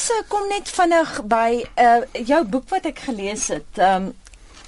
ons 0.00 0.24
kom 0.32 0.46
net 0.48 0.68
vinnig 0.72 1.10
by 1.28 1.60
uh, 1.76 2.00
jou 2.24 2.40
boek 2.48 2.70
wat 2.72 2.86
ek 2.88 3.02
gelees 3.04 3.50
het. 3.52 3.80
Um 3.84 4.12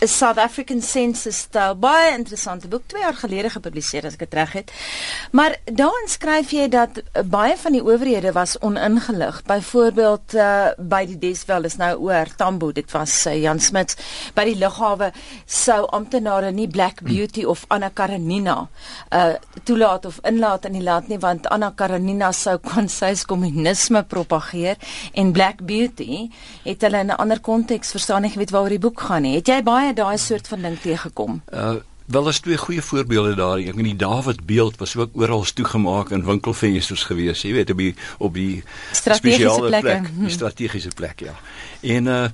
'n 0.03 0.09
South 0.09 0.39
African 0.39 0.83
Census 0.83 1.37
Style 1.39 1.75
baie 1.79 2.17
interessante 2.17 2.69
boek 2.69 2.83
2 2.91 3.03
jaar 3.03 3.15
gelede 3.15 3.51
gepubliseer 3.51 4.07
as 4.07 4.17
ek 4.19 4.25
dit 4.25 4.35
reg 4.35 4.53
het. 4.53 4.73
Maar 5.31 5.57
daarin 5.65 6.09
skryf 6.11 6.51
jy 6.51 6.67
dat 6.69 6.99
uh, 6.99 7.23
baie 7.23 7.55
van 7.57 7.73
die 7.73 7.83
owerhede 7.83 8.33
was 8.35 8.57
oningelig. 8.59 9.43
Byvoorbeeld 9.47 10.35
uh, 10.35 10.73
by 10.79 11.05
die 11.07 11.19
Deswel 11.19 11.69
is 11.71 11.77
nou 11.79 11.93
oor 12.09 12.27
Tambo, 12.37 12.73
dit 12.73 12.91
was 12.91 13.15
uh, 13.27 13.37
Jan 13.43 13.61
Smits 13.61 13.97
by 14.35 14.45
die 14.49 14.57
lughawe 14.59 15.13
sou 15.47 15.87
amptenare 15.95 16.51
nie 16.51 16.67
Black 16.67 17.05
Beauty 17.07 17.45
of 17.45 17.65
Anna 17.69 17.91
Karenina 17.95 18.69
uh 19.11 19.35
toelaat 19.63 20.07
of 20.07 20.19
inlaat 20.27 20.65
in 20.67 20.73
die 20.73 20.83
land 20.83 21.09
nie 21.09 21.19
want 21.23 21.47
Anna 21.47 21.71
Karenina 21.77 22.33
sou 22.33 22.57
konsuis 22.75 23.23
kommunisme 23.29 24.03
propageer 24.03 24.77
en 25.15 25.33
Black 25.33 25.63
Beauty 25.63 26.27
het 26.65 26.83
hulle 26.83 27.05
in 27.07 27.15
'n 27.15 27.21
ander 27.23 27.41
konteks 27.41 27.95
verstaan 27.95 28.23
nie 28.23 28.35
weet 28.35 28.51
waaroor 28.51 28.75
die 28.75 28.83
boek 28.83 29.01
gaan 29.01 29.23
nie. 29.23 29.37
Het 29.37 29.47
jy 29.47 29.63
baie 29.63 29.92
daai 29.95 30.19
soort 30.19 30.49
van 30.49 30.63
ding 30.63 30.79
tegekom? 30.81 31.43
Uh 31.53 31.81
wel 32.13 32.29
is 32.29 32.41
twee 32.41 32.57
goeie 32.59 32.83
voorbeelde 32.83 33.35
daar. 33.35 33.59
Ek 33.63 33.77
meen 33.79 33.93
die 33.93 33.97
David 33.97 34.43
beeld 34.47 34.77
was 34.77 34.97
ook 34.97 35.15
oral 35.17 35.47
toegemaak 35.55 36.11
in 36.11 36.25
winkelfensters 36.27 37.07
gewees, 37.09 37.45
jy 37.47 37.53
weet 37.57 37.71
op 37.71 37.79
die 37.79 37.95
op 38.19 38.35
die 38.35 38.63
strategiese 38.93 39.69
plek, 39.71 40.11
die 40.19 40.33
strategiese 40.35 40.93
plek 40.95 41.25
ja. 41.29 41.37
En 41.81 42.07
uh 42.07 42.27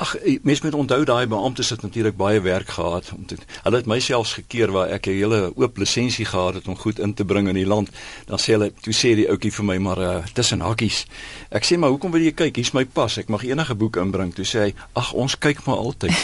Ag 0.00 0.16
eh, 0.16 0.38
mense 0.42 0.64
moet 0.64 0.74
onthou 0.74 1.04
daai 1.04 1.26
beampte 1.26 1.64
het 1.68 1.82
natuurlik 1.82 2.16
baie 2.16 2.40
werk 2.40 2.68
gehad 2.68 3.12
om 3.16 3.26
te 3.26 3.36
hulle 3.62 3.76
het 3.76 3.86
myself 3.86 4.32
gekeer 4.32 4.72
waar 4.72 4.88
ek 4.88 5.06
'n 5.06 5.10
hele 5.10 5.52
oop 5.56 5.76
lisensie 5.76 6.24
gehad 6.24 6.54
het 6.54 6.68
om 6.68 6.76
goed 6.76 6.98
in 6.98 7.14
te 7.14 7.24
bring 7.24 7.48
in 7.48 7.54
die 7.54 7.66
land. 7.66 7.88
Dan 8.26 8.38
sê 8.38 8.56
hulle, 8.56 8.72
toe 8.80 8.94
sê 8.94 9.14
die 9.14 9.28
ouetjie 9.28 9.52
vir 9.52 9.64
my 9.64 9.78
maar 9.78 9.98
uh, 9.98 10.24
tussen 10.32 10.60
hakkies. 10.60 11.06
Ek 11.50 11.64
sê 11.64 11.76
maar 11.76 11.90
hoekom 11.90 12.10
wil 12.10 12.20
jy 12.20 12.32
kyk? 12.32 12.56
Hier's 12.56 12.72
my 12.72 12.84
pas. 12.84 13.18
Ek 13.18 13.28
mag 13.28 13.44
enige 13.44 13.74
boek 13.74 13.96
inbring. 13.96 14.34
Toe 14.34 14.44
sê 14.44 14.58
hy, 14.58 14.74
"Ag 14.92 15.12
ons 15.12 15.38
kyk 15.38 15.66
maar 15.66 15.76
altyd." 15.76 16.12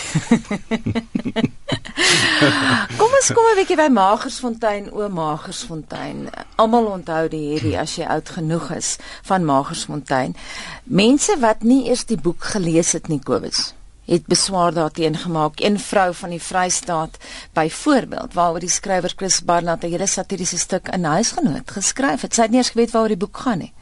kom 2.98 3.10
ons 3.20 3.32
kom 3.34 3.44
'n 3.44 3.56
bietjie 3.56 3.76
by 3.76 3.88
Magersfontein, 3.92 4.92
o 4.92 5.08
Magersfontein. 5.08 6.28
Almal 6.56 6.84
onthou 6.84 7.28
die 7.28 7.52
hierdie 7.52 7.78
as 7.78 7.96
jy 7.96 8.04
oud 8.04 8.28
genoeg 8.28 8.70
is 8.70 8.96
van 9.22 9.44
Magersfontein. 9.44 10.36
Mense 10.84 11.36
wat 11.40 11.62
nie 11.62 11.88
eers 11.88 12.04
die 12.04 12.20
boek 12.20 12.44
gelees 12.44 12.92
het 12.92 13.08
nie, 13.08 13.20
Kobus 13.20 13.65
het 14.06 14.26
beswaar 14.26 14.72
daarteen 14.72 15.16
gemaak. 15.16 15.60
Een 15.60 15.78
vrou 15.80 16.14
van 16.14 16.30
die 16.30 16.42
Vrystaat 16.42 17.16
byvoorbeeld 17.52 18.34
waaroor 18.34 18.60
die 18.60 18.68
skrywer 18.68 19.12
Chris 19.16 19.44
Barnard 19.44 19.82
'n 19.82 19.90
hele 19.90 20.06
satiriese 20.06 20.58
stuk 20.58 20.88
in 20.88 21.04
huisgenoot 21.04 21.70
geskryf 21.70 22.20
het. 22.20 22.34
Sy 22.34 22.42
het 22.42 22.50
nie 22.50 22.58
eens 22.58 22.70
geweet 22.70 22.90
waaroor 22.90 23.08
die 23.08 23.16
boek 23.16 23.36
gaan 23.36 23.58
nie. 23.58 23.72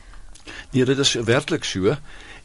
Nee, 0.70 0.84
dit 0.84 0.98
is 0.98 1.12
werklik 1.12 1.64
so. 1.64 1.96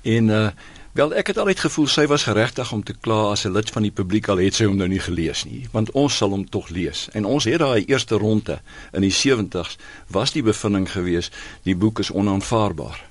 En 0.02 0.28
uh 0.28 0.50
wel 0.92 1.14
ek 1.14 1.28
het 1.28 1.38
altyd 1.38 1.60
gevoel 1.60 1.88
sy 1.88 2.06
was 2.08 2.24
geregtig 2.24 2.72
om 2.72 2.84
te 2.84 2.94
kla 2.94 3.30
as 3.32 3.46
'n 3.46 3.52
lid 3.52 3.70
van 3.70 3.82
die 3.82 3.92
publiek 3.92 4.28
al 4.28 4.38
het 4.38 4.54
sy 4.54 4.66
hom 4.66 4.76
nou 4.76 4.88
nie 4.88 5.00
gelees 5.00 5.44
nie, 5.46 5.68
want 5.72 5.92
ons 5.92 6.18
sal 6.18 6.30
hom 6.30 6.50
tog 6.50 6.70
lees. 6.70 7.08
En 7.14 7.26
ons 7.26 7.44
het 7.44 7.60
daai 7.60 7.86
eerste 7.86 8.16
ronde 8.16 8.62
in 8.92 9.02
die 9.02 9.14
70's 9.14 9.78
was 10.08 10.32
die 10.32 10.44
bevinding 10.44 10.92
gewees, 10.92 11.32
die 11.64 11.76
boek 11.76 12.00
is 12.00 12.12
onaanvaarbaar 12.12 13.09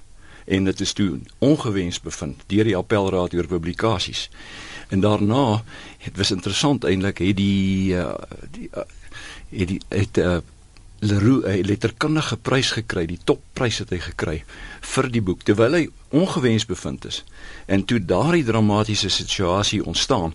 en 0.49 0.65
dit 0.65 0.81
is 0.81 0.93
toe 0.93 1.19
ongewens 1.39 2.01
bevind 2.01 2.43
deur 2.47 2.65
die 2.65 2.77
appelraad 2.77 3.35
oor 3.35 3.47
publikasies. 3.47 4.29
En 4.89 5.01
daarna 5.01 5.63
het 5.99 6.17
was 6.17 6.31
interessant 6.31 6.85
eintlik 6.85 7.19
het 7.19 7.37
die 7.37 7.95
uh, 7.95 8.15
die 8.51 8.71
uh, 8.73 8.87
het 9.51 9.69
die 9.69 9.81
het 9.89 10.19
uh, 10.19 10.39
Leroux 11.01 11.47
'n 11.47 11.63
letterkundige 11.63 12.37
prys 12.37 12.71
gekry, 12.71 13.07
die 13.07 13.21
topprys 13.25 13.79
het 13.79 13.91
hy 13.91 13.99
gekry 13.99 14.45
vir 14.81 15.11
die 15.11 15.23
boek 15.23 15.45
terwyl 15.47 15.73
hy 15.73 15.85
ongewens 16.11 16.67
bevind 16.67 17.05
is. 17.07 17.25
En 17.67 17.85
toe 17.85 18.01
daardie 18.05 18.45
dramatiese 18.45 19.09
situasie 19.09 19.85
ontstaan, 19.85 20.35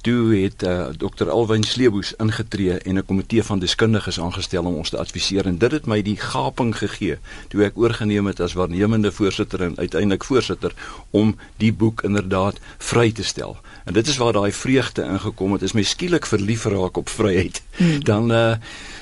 toe 0.00 0.34
het 0.36 0.62
uh, 0.62 0.78
eh, 0.78 0.94
Dr. 0.96 1.30
Alwyn 1.30 1.62
Sleeboes 1.62 2.14
ingetree 2.16 2.78
en 2.78 2.98
'n 2.98 3.04
komitee 3.04 3.42
van 3.42 3.58
deskundiges 3.58 4.20
aangestel 4.20 4.64
om 4.64 4.74
ons 4.74 4.90
te 4.90 4.98
adviseer 4.98 5.46
en 5.46 5.58
dit 5.58 5.70
het 5.72 5.86
my 5.86 6.02
die 6.02 6.16
gaping 6.16 6.76
gegee 6.76 7.18
toe 7.48 7.64
ek 7.64 7.78
oorgeneem 7.78 8.26
het 8.26 8.40
as 8.40 8.52
waarnemende 8.52 9.12
voorsitter 9.12 9.62
en 9.62 9.78
uiteindelik 9.78 10.24
voorsitter 10.24 10.72
om 11.10 11.36
die 11.56 11.72
boek 11.72 12.02
inderdaad 12.02 12.56
vry 12.78 13.12
te 13.12 13.24
stel. 13.24 13.56
En 13.84 13.92
dit 13.92 14.06
is 14.06 14.16
waar 14.16 14.32
daai 14.32 14.52
vreugde 14.52 15.02
ingekom 15.02 15.52
het, 15.52 15.62
is 15.62 15.72
my 15.72 15.82
skielik 15.82 16.26
verlief 16.26 16.64
raak 16.64 16.96
op 16.96 17.08
vryheid. 17.08 17.62
Hmm. 17.76 18.04
Dan 18.04 18.32
uh 18.32 18.56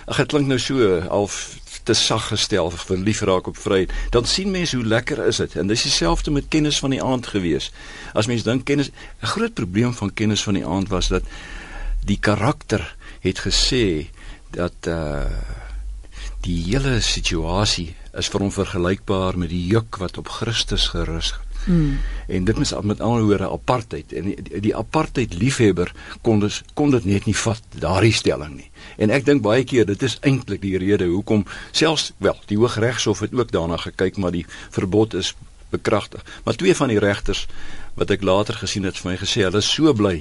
ag 0.07 0.17
dit 0.17 0.27
klink 0.27 0.47
nou 0.47 0.59
so 0.59 1.01
half 1.01 1.59
te 1.87 1.95
sag 1.95 2.29
gestel 2.33 2.71
vir 2.71 2.99
lief 2.99 3.23
raak 3.27 3.47
op 3.51 3.59
vryheid, 3.63 3.93
dan 4.11 4.27
sien 4.27 4.51
mense 4.51 4.77
hoe 4.77 4.87
lekker 4.87 5.23
is 5.27 5.41
dit. 5.43 5.57
En 5.57 5.71
dis 5.71 5.87
dieselfde 5.87 6.31
met 6.35 6.49
kennis 6.49 6.79
van 6.83 6.91
die 6.95 7.03
aand 7.03 7.27
gewees. 7.31 7.71
As 8.15 8.27
mens 8.27 8.43
dink 8.43 8.65
kennis, 8.67 8.91
'n 9.23 9.33
groot 9.35 9.55
probleem 9.55 9.95
van 9.95 10.15
kennis 10.15 10.43
van 10.43 10.55
die 10.55 10.67
aand 10.67 10.89
was 10.89 11.09
dat 11.09 11.23
die 12.05 12.19
karakter 12.19 12.97
het 13.21 13.39
gesê 13.47 14.11
dat 14.51 14.87
uh 14.87 15.25
die 16.47 16.63
hele 16.63 17.01
situasie 17.01 17.97
is 18.15 18.29
vir 18.31 18.41
hom 18.41 18.53
vergelykbaar 18.55 19.39
met 19.39 19.51
die 19.51 19.67
juk 19.67 19.99
wat 19.99 20.19
op 20.19 20.29
Christus 20.29 20.89
gerus 20.95 21.33
het. 21.35 21.46
Hmm. 21.67 21.99
En 22.27 22.45
dit 22.45 22.59
is 22.59 22.73
met 22.83 23.01
ander 23.01 23.23
woorde 23.23 23.51
apartheid 23.51 24.13
en 24.13 24.25
die, 24.25 24.61
die 24.61 24.77
apartheid 24.77 25.35
liefhebber 25.35 25.93
kon 26.23 26.41
dus 26.41 26.63
kon 26.75 26.91
dit 26.95 27.05
net 27.05 27.27
nie 27.27 27.35
vat 27.37 27.63
daardie 27.83 28.13
stelling 28.15 28.55
nie. 28.55 28.71
En 28.97 29.11
ek 29.11 29.27
dink 29.27 29.43
baie 29.43 29.65
keer 29.67 29.87
dit 29.87 30.03
is 30.07 30.19
eintlik 30.23 30.63
die 30.63 30.79
rede 30.79 31.11
hoekom 31.11 31.43
selfs 31.71 32.13
wel 32.23 32.39
die 32.47 32.59
Hooggeregshof 32.61 33.25
het 33.27 33.35
ook 33.35 33.51
daarna 33.51 33.81
gekyk 33.83 34.17
maar 34.23 34.35
die 34.35 34.47
verbod 34.71 35.19
is 35.19 35.35
bekragtig. 35.75 36.23
Maar 36.45 36.55
twee 36.55 36.75
van 36.75 36.95
die 36.95 37.03
regters 37.03 37.47
wat 37.99 38.15
ek 38.15 38.23
later 38.23 38.55
gesien 38.63 38.87
het 38.87 39.03
vir 39.03 39.11
my 39.11 39.19
gesê 39.19 39.43
hulle 39.43 39.59
is 39.59 39.75
so 39.75 39.93
bly 39.93 40.21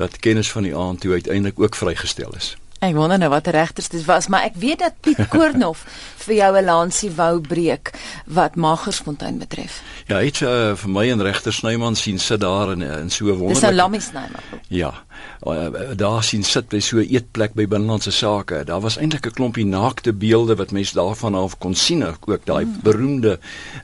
dat 0.00 0.16
kennis 0.24 0.48
van 0.52 0.64
die 0.64 0.76
aand 0.76 1.04
toe 1.04 1.12
uiteindelik 1.12 1.60
ook 1.60 1.76
vrygestel 1.76 2.32
is. 2.36 2.54
Ek 2.82 2.96
wonder 2.98 3.18
nou 3.18 3.28
wat 3.30 3.46
regters 3.54 3.86
dit 3.92 4.02
was, 4.08 4.26
maar 4.26 4.42
ek 4.48 4.56
weet 4.58 4.80
dat 4.82 4.96
Piet 5.00 5.20
Koornhof 5.30 5.84
vir 6.24 6.34
jou 6.34 6.50
'n 6.58 6.64
lansie 6.64 7.10
wou 7.14 7.38
breek 7.40 7.92
wat 8.26 8.56
Magersfontein 8.58 9.38
betref. 9.38 9.82
Ja, 10.10 10.18
het 10.18 10.40
uh, 10.40 10.74
vir 10.74 10.90
my 10.90 11.06
en 11.10 11.22
regter 11.22 11.52
Snyman 11.52 11.94
sien 11.94 12.18
sit 12.18 12.40
daar 12.40 12.72
in 12.72 12.82
in 12.82 13.10
so 13.10 13.24
'n 13.24 13.38
wonderlike 13.38 13.60
Dis 13.60 13.70
'n 13.70 13.74
Lammie 13.74 14.00
Snyman. 14.00 14.42
Ja. 14.68 14.92
Uh, 15.42 15.66
daar 15.96 16.22
sien 16.22 16.44
sit 16.44 16.68
by 16.68 16.78
so 16.80 16.98
'n 16.98 17.08
eetplek 17.10 17.54
by 17.54 17.66
binnelandse 17.66 18.10
sake. 18.10 18.62
Daar 18.64 18.80
was 18.80 18.96
eintlik 18.96 19.26
'n 19.26 19.30
klompie 19.30 19.66
naakte 19.66 20.12
beelde 20.12 20.54
wat 20.54 20.70
mense 20.70 20.94
daarvan 20.94 21.34
af 21.34 21.58
kon 21.58 21.74
sien, 21.74 22.04
ook 22.04 22.46
daai 22.46 22.64
hmm. 22.64 22.78
beroemde 22.82 23.38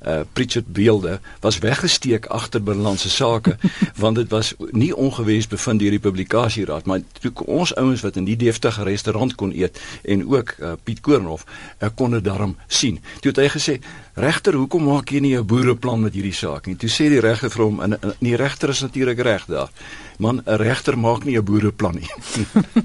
uh 0.06 0.21
Pritchard 0.32 0.72
beelde 0.72 1.21
was 1.41 1.59
weggesteek 1.59 2.26
agter 2.26 2.62
binnelandse 2.62 3.10
sake 3.10 3.56
want 4.03 4.16
dit 4.16 4.31
was 4.31 4.54
nie 4.71 4.97
ongewens 4.97 5.47
bevind 5.47 5.81
deur 5.81 5.91
die 5.91 5.99
publikasieraad, 5.99 6.87
maar 6.87 7.00
toe 7.21 7.32
ons 7.44 7.75
ouens 7.75 8.00
wat 8.00 8.16
in 8.16 8.25
die 8.25 8.37
deftige 8.37 8.82
restaurant 8.82 9.34
kon 9.34 9.53
eet 9.53 9.81
en 10.03 10.26
ook 10.28 10.55
uh, 10.59 10.72
Piet 10.82 11.00
Koornhof 11.00 11.44
uh, 11.78 11.88
kon 11.94 12.10
dit 12.10 12.25
daarom 12.25 12.56
sien. 12.66 13.00
Toe 13.20 13.31
het 13.31 13.37
hy 13.37 13.49
gesê: 13.49 13.78
"Regter, 14.15 14.55
hoekom 14.55 14.84
maak 14.84 15.10
jy 15.10 15.20
nie 15.20 15.37
'n 15.37 15.47
boereplan 15.47 16.03
met 16.03 16.15
hierdie 16.15 16.34
saak 16.34 16.66
nie?" 16.66 16.76
Toe 16.76 16.91
sê 16.91 17.09
die 17.09 17.20
regter 17.20 17.50
vir 17.50 17.65
hom: 17.65 17.81
"En 17.81 17.99
die 18.19 18.37
regter 18.37 18.69
is 18.69 18.81
natuurlik 18.81 19.20
reg 19.20 19.47
daar. 19.47 19.70
Man, 20.19 20.43
'n 20.47 20.56
regter 20.56 20.99
maak 20.99 21.25
nie 21.28 21.39
'n 21.39 21.44
boereplan 21.44 22.00
nie." 22.00 22.11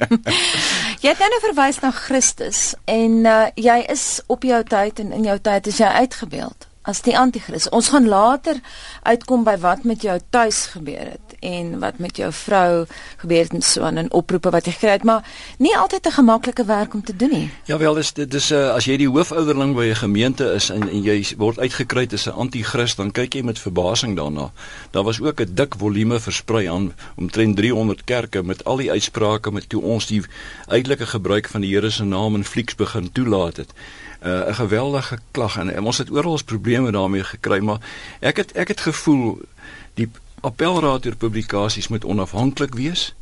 jy 1.04 1.10
het 1.10 1.24
nou 1.24 1.42
verwys 1.48 1.80
na 1.82 1.92
Christus 1.92 2.76
en 2.86 3.26
uh, 3.26 3.48
jy 3.56 3.80
is 3.90 4.22
op 4.28 4.44
jou 4.44 4.64
tyd 4.64 5.00
en 5.00 5.12
in 5.12 5.24
jou 5.32 5.40
tyd 5.40 5.68
is 5.68 5.80
jy 5.82 5.90
uitgebeeld 6.04 6.68
as 6.84 7.02
die 7.02 7.16
anti-kris. 7.18 7.70
Ons 7.70 7.94
gaan 7.94 8.08
later 8.08 8.60
uitkom 9.04 9.44
by 9.48 9.56
wat 9.64 9.84
met 9.88 10.04
jou 10.04 10.20
tuis 10.30 10.66
gebeur 10.76 11.16
het 11.16 11.33
en 11.44 11.80
wat 11.80 11.98
met 11.98 12.18
jou 12.18 12.32
vrou 12.34 12.86
gebeur 13.18 13.44
het 13.44 13.54
en 13.54 13.62
so 13.62 13.82
aan 13.82 14.00
'n 14.00 14.12
oproepe 14.12 14.50
wat 14.50 14.66
jy 14.66 14.72
gekry 14.72 14.92
het, 14.92 15.04
maar 15.04 15.24
nie 15.58 15.78
altyd 15.78 16.08
'n 16.08 16.12
gemaklike 16.12 16.66
werk 16.66 16.94
om 16.94 17.04
te 17.04 17.16
doen 17.16 17.30
nie. 17.30 17.50
Ja 17.66 17.78
wel, 17.78 17.94
dis 17.94 18.14
dis 18.14 18.52
uh, 18.52 18.74
as 18.74 18.86
jy 18.86 18.98
die 18.98 19.10
hoofouderling 19.10 19.76
by 19.76 19.86
'n 19.90 19.96
gemeente 19.96 20.54
is 20.54 20.70
en, 20.70 20.90
en 20.90 21.02
jy 21.04 21.34
word 21.38 21.60
uitgekry 21.60 22.08
as 22.14 22.26
'n 22.28 22.36
anti-kris, 22.36 22.96
dan 22.96 23.12
kyk 23.12 23.34
jy 23.34 23.44
met 23.44 23.60
verbasing 23.60 24.16
daarna. 24.16 24.52
Daar 24.92 25.04
was 25.04 25.22
ook 25.22 25.42
'n 25.42 25.54
dik 25.54 25.76
volume 25.78 26.20
versprei 26.20 26.70
aan 26.70 26.94
omtrent 27.16 27.56
300 27.56 28.04
kerke 28.04 28.44
met 28.44 28.64
al 28.64 28.78
die 28.78 28.92
uitsprake 28.92 29.52
met 29.52 29.70
toe 29.70 29.82
ons 29.82 30.08
die 30.08 30.22
uitelike 30.68 31.06
gebruik 31.06 31.50
van 31.50 31.62
die 31.62 31.74
Here 31.74 31.90
se 31.90 32.04
naam 32.04 32.36
in 32.36 32.44
flieks 32.44 32.76
begin 32.76 33.12
toelaat 33.12 33.58
het. 33.58 33.74
Uh, 34.24 34.30
'n 34.30 34.50
uh, 34.50 34.56
geweldige 34.56 35.18
klag 35.32 35.58
en, 35.58 35.76
en 35.76 35.84
ons 35.84 35.98
het 35.98 36.12
oral 36.12 36.40
probleme 36.46 36.92
daarmee 36.92 37.24
gekry 37.24 37.60
maar 37.60 37.80
ek 38.20 38.38
het 38.38 38.52
ek 38.52 38.68
het 38.68 38.82
gevoel 38.82 39.42
die 39.94 40.10
appelraad 40.44 41.08
oor 41.08 41.16
publikasies 41.20 41.88
moet 41.94 42.06
onafhanklik 42.06 42.76
wees 42.80 43.14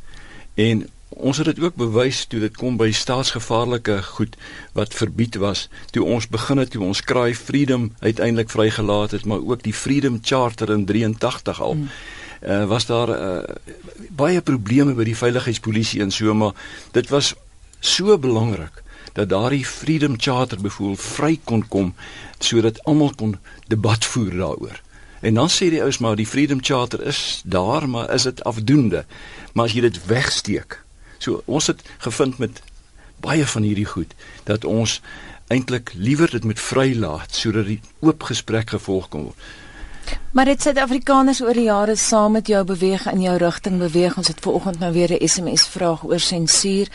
en 0.54 0.86
ons 1.08 1.36
het 1.36 1.46
dit 1.46 1.60
ook 1.60 1.76
bewys 1.76 2.24
toe 2.26 2.40
dit 2.40 2.56
kom 2.56 2.76
by 2.80 2.90
staatsgevaarlike 2.96 3.98
goed 4.16 4.36
wat 4.78 4.96
verbied 4.96 5.38
was 5.42 5.68
toe 5.94 6.04
ons 6.04 6.28
begin 6.32 6.62
het 6.62 6.72
toe 6.74 6.82
ons 6.84 7.04
kraai 7.04 7.34
freedom 7.36 7.90
uiteindelik 8.00 8.50
vrygelaat 8.50 9.16
het 9.18 9.24
maar 9.28 9.44
ook 9.44 9.62
die 9.62 9.76
freedom 9.76 10.18
charter 10.22 10.72
in 10.74 10.84
83 10.88 11.60
al 11.60 11.76
hmm. 11.76 11.88
uh, 12.42 12.64
was 12.66 12.86
daar 12.86 13.14
uh, 13.14 13.42
baie 14.10 14.40
probleme 14.40 14.96
by 14.98 15.04
die 15.08 15.16
veiligheidspolisie 15.16 16.00
en 16.02 16.10
so 16.10 16.34
maar 16.34 16.56
dit 16.96 17.08
was 17.14 17.34
so 17.80 18.18
belangrik 18.18 18.82
dat 19.12 19.28
daardie 19.28 19.66
Freedom 19.66 20.14
Charter 20.16 20.60
bevoel 20.60 20.96
vry 20.96 21.40
kon 21.44 21.64
kom 21.68 21.94
sodat 22.38 22.80
almal 22.88 23.12
kon 23.14 23.36
debat 23.68 24.04
voer 24.04 24.30
daaroor. 24.36 24.80
En 25.22 25.34
dan 25.38 25.50
sê 25.50 25.70
die 25.70 25.80
ouens 25.82 25.98
maar 26.02 26.16
die 26.18 26.26
Freedom 26.26 26.58
Charter 26.62 27.02
is 27.06 27.42
daar, 27.44 27.88
maar 27.88 28.10
is 28.10 28.26
dit 28.26 28.44
afdoende? 28.44 29.04
Maar 29.52 29.70
as 29.70 29.74
jy 29.76 29.84
dit 29.84 29.98
wegsteek. 30.06 30.80
So 31.22 31.42
ons 31.46 31.70
het 31.70 31.82
gevind 32.02 32.38
met 32.42 32.62
baie 33.22 33.46
van 33.46 33.62
hierdie 33.62 33.86
goed 33.86 34.14
dat 34.44 34.64
ons 34.66 34.98
eintlik 35.46 35.92
liewer 35.94 36.30
dit 36.30 36.44
met 36.44 36.60
vrylaat 36.60 37.34
sodat 37.34 37.68
die 37.70 37.80
oop 38.00 38.26
gesprek 38.26 38.74
gevolg 38.74 39.08
kan 39.12 39.28
word. 39.28 39.50
Maar 40.32 40.48
dit 40.50 40.62
Suid-Afrikaners 40.62 41.42
oor 41.44 41.54
die 41.54 41.68
jare 41.68 41.94
saam 41.96 42.34
met 42.34 42.48
jou 42.50 42.64
beweeg 42.66 43.04
in 43.12 43.20
jou 43.22 43.36
rigting 43.38 43.78
beweeg. 43.78 44.16
Ons 44.16 44.32
het 44.32 44.40
vanoggend 44.40 44.80
nou 44.80 44.92
weer 44.92 45.12
'n 45.12 45.28
SMS 45.28 45.66
vraag 45.66 46.04
oor 46.04 46.20
sensuur. 46.20 46.88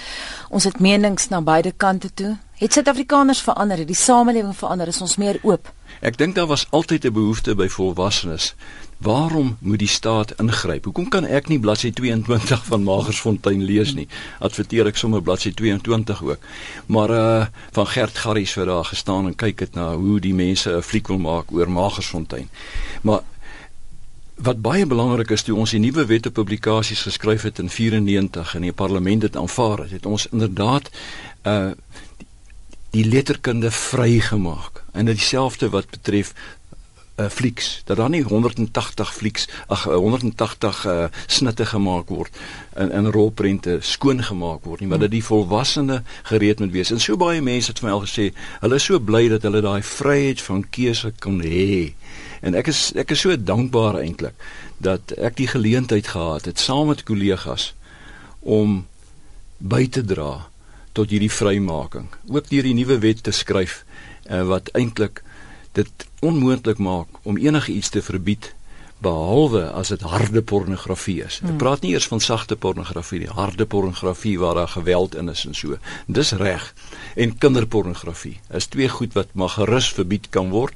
Ons 0.49 0.63
het 0.63 0.79
menings 0.79 1.29
na 1.29 1.41
beide 1.41 1.71
kante 1.71 2.13
toe. 2.13 2.37
Het 2.57 2.73
Suid-Afrikaners 2.73 3.41
verander? 3.41 3.77
Het 3.77 3.87
die 3.87 3.95
samelewing 3.95 4.55
verander? 4.55 4.87
Is 4.87 5.01
ons 5.01 5.15
meer 5.17 5.39
oop? 5.41 5.73
Ek 5.99 6.17
dink 6.17 6.35
daar 6.35 6.47
was 6.47 6.67
altyd 6.69 7.05
'n 7.05 7.13
behoefte 7.13 7.55
by 7.55 7.67
volwassenes. 7.67 8.55
Waarom 8.97 9.57
moet 9.59 9.79
die 9.79 9.87
staat 9.87 10.33
ingryp? 10.39 10.83
Hoekom 10.83 11.09
kan 11.09 11.25
ek 11.25 11.47
nie 11.47 11.59
bladsy 11.59 11.91
22 11.91 12.65
van 12.65 12.83
Magersfontein 12.83 13.63
lees 13.63 13.93
nie? 13.93 14.07
Adverteer 14.39 14.85
ek 14.85 14.97
sommer 14.97 15.21
bladsy 15.21 15.53
22 15.53 16.23
ook. 16.23 16.39
Maar 16.85 17.09
uh 17.09 17.45
van 17.71 17.87
Gert 17.87 18.17
Garries 18.17 18.53
wat 18.53 18.65
daar 18.65 18.85
gestaan 18.85 19.25
en 19.25 19.35
kyk 19.35 19.59
het 19.59 19.73
na 19.75 19.95
hoe 19.95 20.19
die 20.19 20.33
mense 20.33 20.71
'n 20.71 20.81
fliek 20.81 21.07
wil 21.07 21.17
maak 21.17 21.51
oor 21.51 21.69
Magersfontein. 21.69 22.49
Maar 23.01 23.21
wat 24.35 24.61
baie 24.61 24.85
belangrik 24.85 25.29
is 25.29 25.41
toe 25.41 25.55
ons 25.57 25.71
die 25.73 25.79
nuwe 25.79 26.05
wette 26.05 26.31
publikasies 26.31 27.01
geskryf 27.01 27.41
het 27.41 27.59
in 27.59 27.69
94 27.69 28.55
en 28.55 28.61
die 28.61 28.73
parlement 28.73 29.21
dit 29.21 29.37
aanvaar 29.37 29.77
het, 29.77 29.91
het 29.91 30.05
ons 30.05 30.27
inderdaad 30.31 30.89
uh 31.43 31.71
die 32.89 33.05
letterkunde 33.05 33.71
vrygemaak 33.71 34.83
en 34.97 35.05
dit 35.05 35.15
dieselfde 35.15 35.69
wat 35.69 35.89
betref 35.89 36.33
uh 37.17 37.25
flieks. 37.29 37.81
Dat 37.85 37.97
daar 37.97 38.09
nie 38.09 38.23
180 38.23 39.13
flieks 39.13 39.47
ag 39.67 39.83
180 39.83 40.85
uh 40.85 41.05
snitte 41.25 41.65
gemaak 41.65 42.09
word 42.13 42.37
in 42.75 42.91
in 42.91 43.09
rolprente 43.11 43.77
skoon 43.81 44.23
gemaak 44.23 44.63
word 44.63 44.79
nie 44.79 44.89
maar 44.89 45.01
dat 45.01 45.11
die 45.11 45.23
volwassene 45.23 46.03
gereed 46.23 46.59
moet 46.59 46.71
wees. 46.71 46.91
En 46.91 46.99
so 46.99 47.17
baie 47.17 47.41
mense 47.41 47.71
het 47.71 47.79
vir 47.81 47.89
my 47.89 47.95
al 47.95 48.05
gesê 48.05 48.27
hulle 48.59 48.75
is 48.75 48.85
so 48.85 48.99
bly 48.99 49.27
dat 49.33 49.41
hulle 49.49 49.61
daai 49.65 49.81
vryheid 49.81 50.41
van 50.41 50.61
keuse 50.69 51.13
kan 51.19 51.41
hê. 51.41 51.93
En 52.41 52.53
ek 52.53 52.69
is 52.73 52.91
ek 52.93 53.15
is 53.17 53.25
so 53.25 53.33
dankbaar 53.33 53.97
eintlik 54.03 54.37
dat 54.77 55.15
ek 55.17 55.41
die 55.41 55.49
geleentheid 55.49 56.13
gehad 56.13 56.45
het 56.45 56.61
saam 56.61 56.93
met 56.93 57.03
kollegas 57.03 57.73
om 58.39 58.83
by 59.57 59.87
te 59.89 60.05
dra 60.05 60.47
tot 60.93 61.09
hierdie 61.09 61.33
vrymaking 61.33 62.13
ook 62.29 62.49
deur 62.49 62.69
die 62.69 62.77
nuwe 62.77 63.01
wet 63.01 63.25
te 63.25 63.33
skryf 63.33 63.81
uh, 64.29 64.43
wat 64.43 64.69
eintlik 64.73 65.23
dit 65.71 66.07
onmoontlik 66.19 66.77
maak 66.77 67.07
om 67.23 67.37
enigiets 67.37 67.89
te 67.89 68.01
verbied 68.01 68.53
behalwe 68.97 69.67
as 69.77 69.91
dit 69.93 70.01
harde 70.01 70.41
pornografie 70.41 71.19
is. 71.21 71.37
Ek 71.43 71.51
hmm. 71.51 71.57
praat 71.61 71.83
nie 71.85 71.93
eers 71.93 72.07
van 72.09 72.21
sagte 72.23 72.57
pornografie 72.57 73.19
nie, 73.21 73.29
harde 73.29 73.67
pornografie 73.69 74.37
waar 74.41 74.57
daar 74.57 74.71
geweld 74.73 75.15
in 75.15 75.29
is 75.29 75.45
en 75.45 75.53
so. 75.57 75.77
Dis 76.07 76.33
reg. 76.39 76.71
En 77.15 77.35
kinderpornografie 77.37 78.39
is 78.49 78.69
twee 78.73 78.89
goed 78.89 79.13
wat 79.13 79.35
maar 79.37 79.53
gerus 79.53 79.91
verbied 79.93 80.29
kan 80.33 80.49
word. 80.49 80.73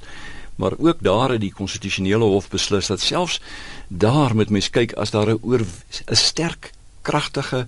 Maar 0.61 0.77
ook 0.77 1.01
daar 1.01 1.33
het 1.33 1.41
die 1.41 1.53
konstitusionele 1.53 2.27
hof 2.29 2.49
beslis 2.51 2.91
dat 2.91 3.01
selfs 3.01 3.39
daar 3.87 4.35
moet 4.37 4.53
mens 4.53 4.69
kyk 4.69 4.93
as 4.93 5.09
daar 5.15 5.33
'n 5.33 5.41
oor 5.41 5.65
'n 5.65 6.15
sterk 6.15 6.71
kragtige 7.01 7.65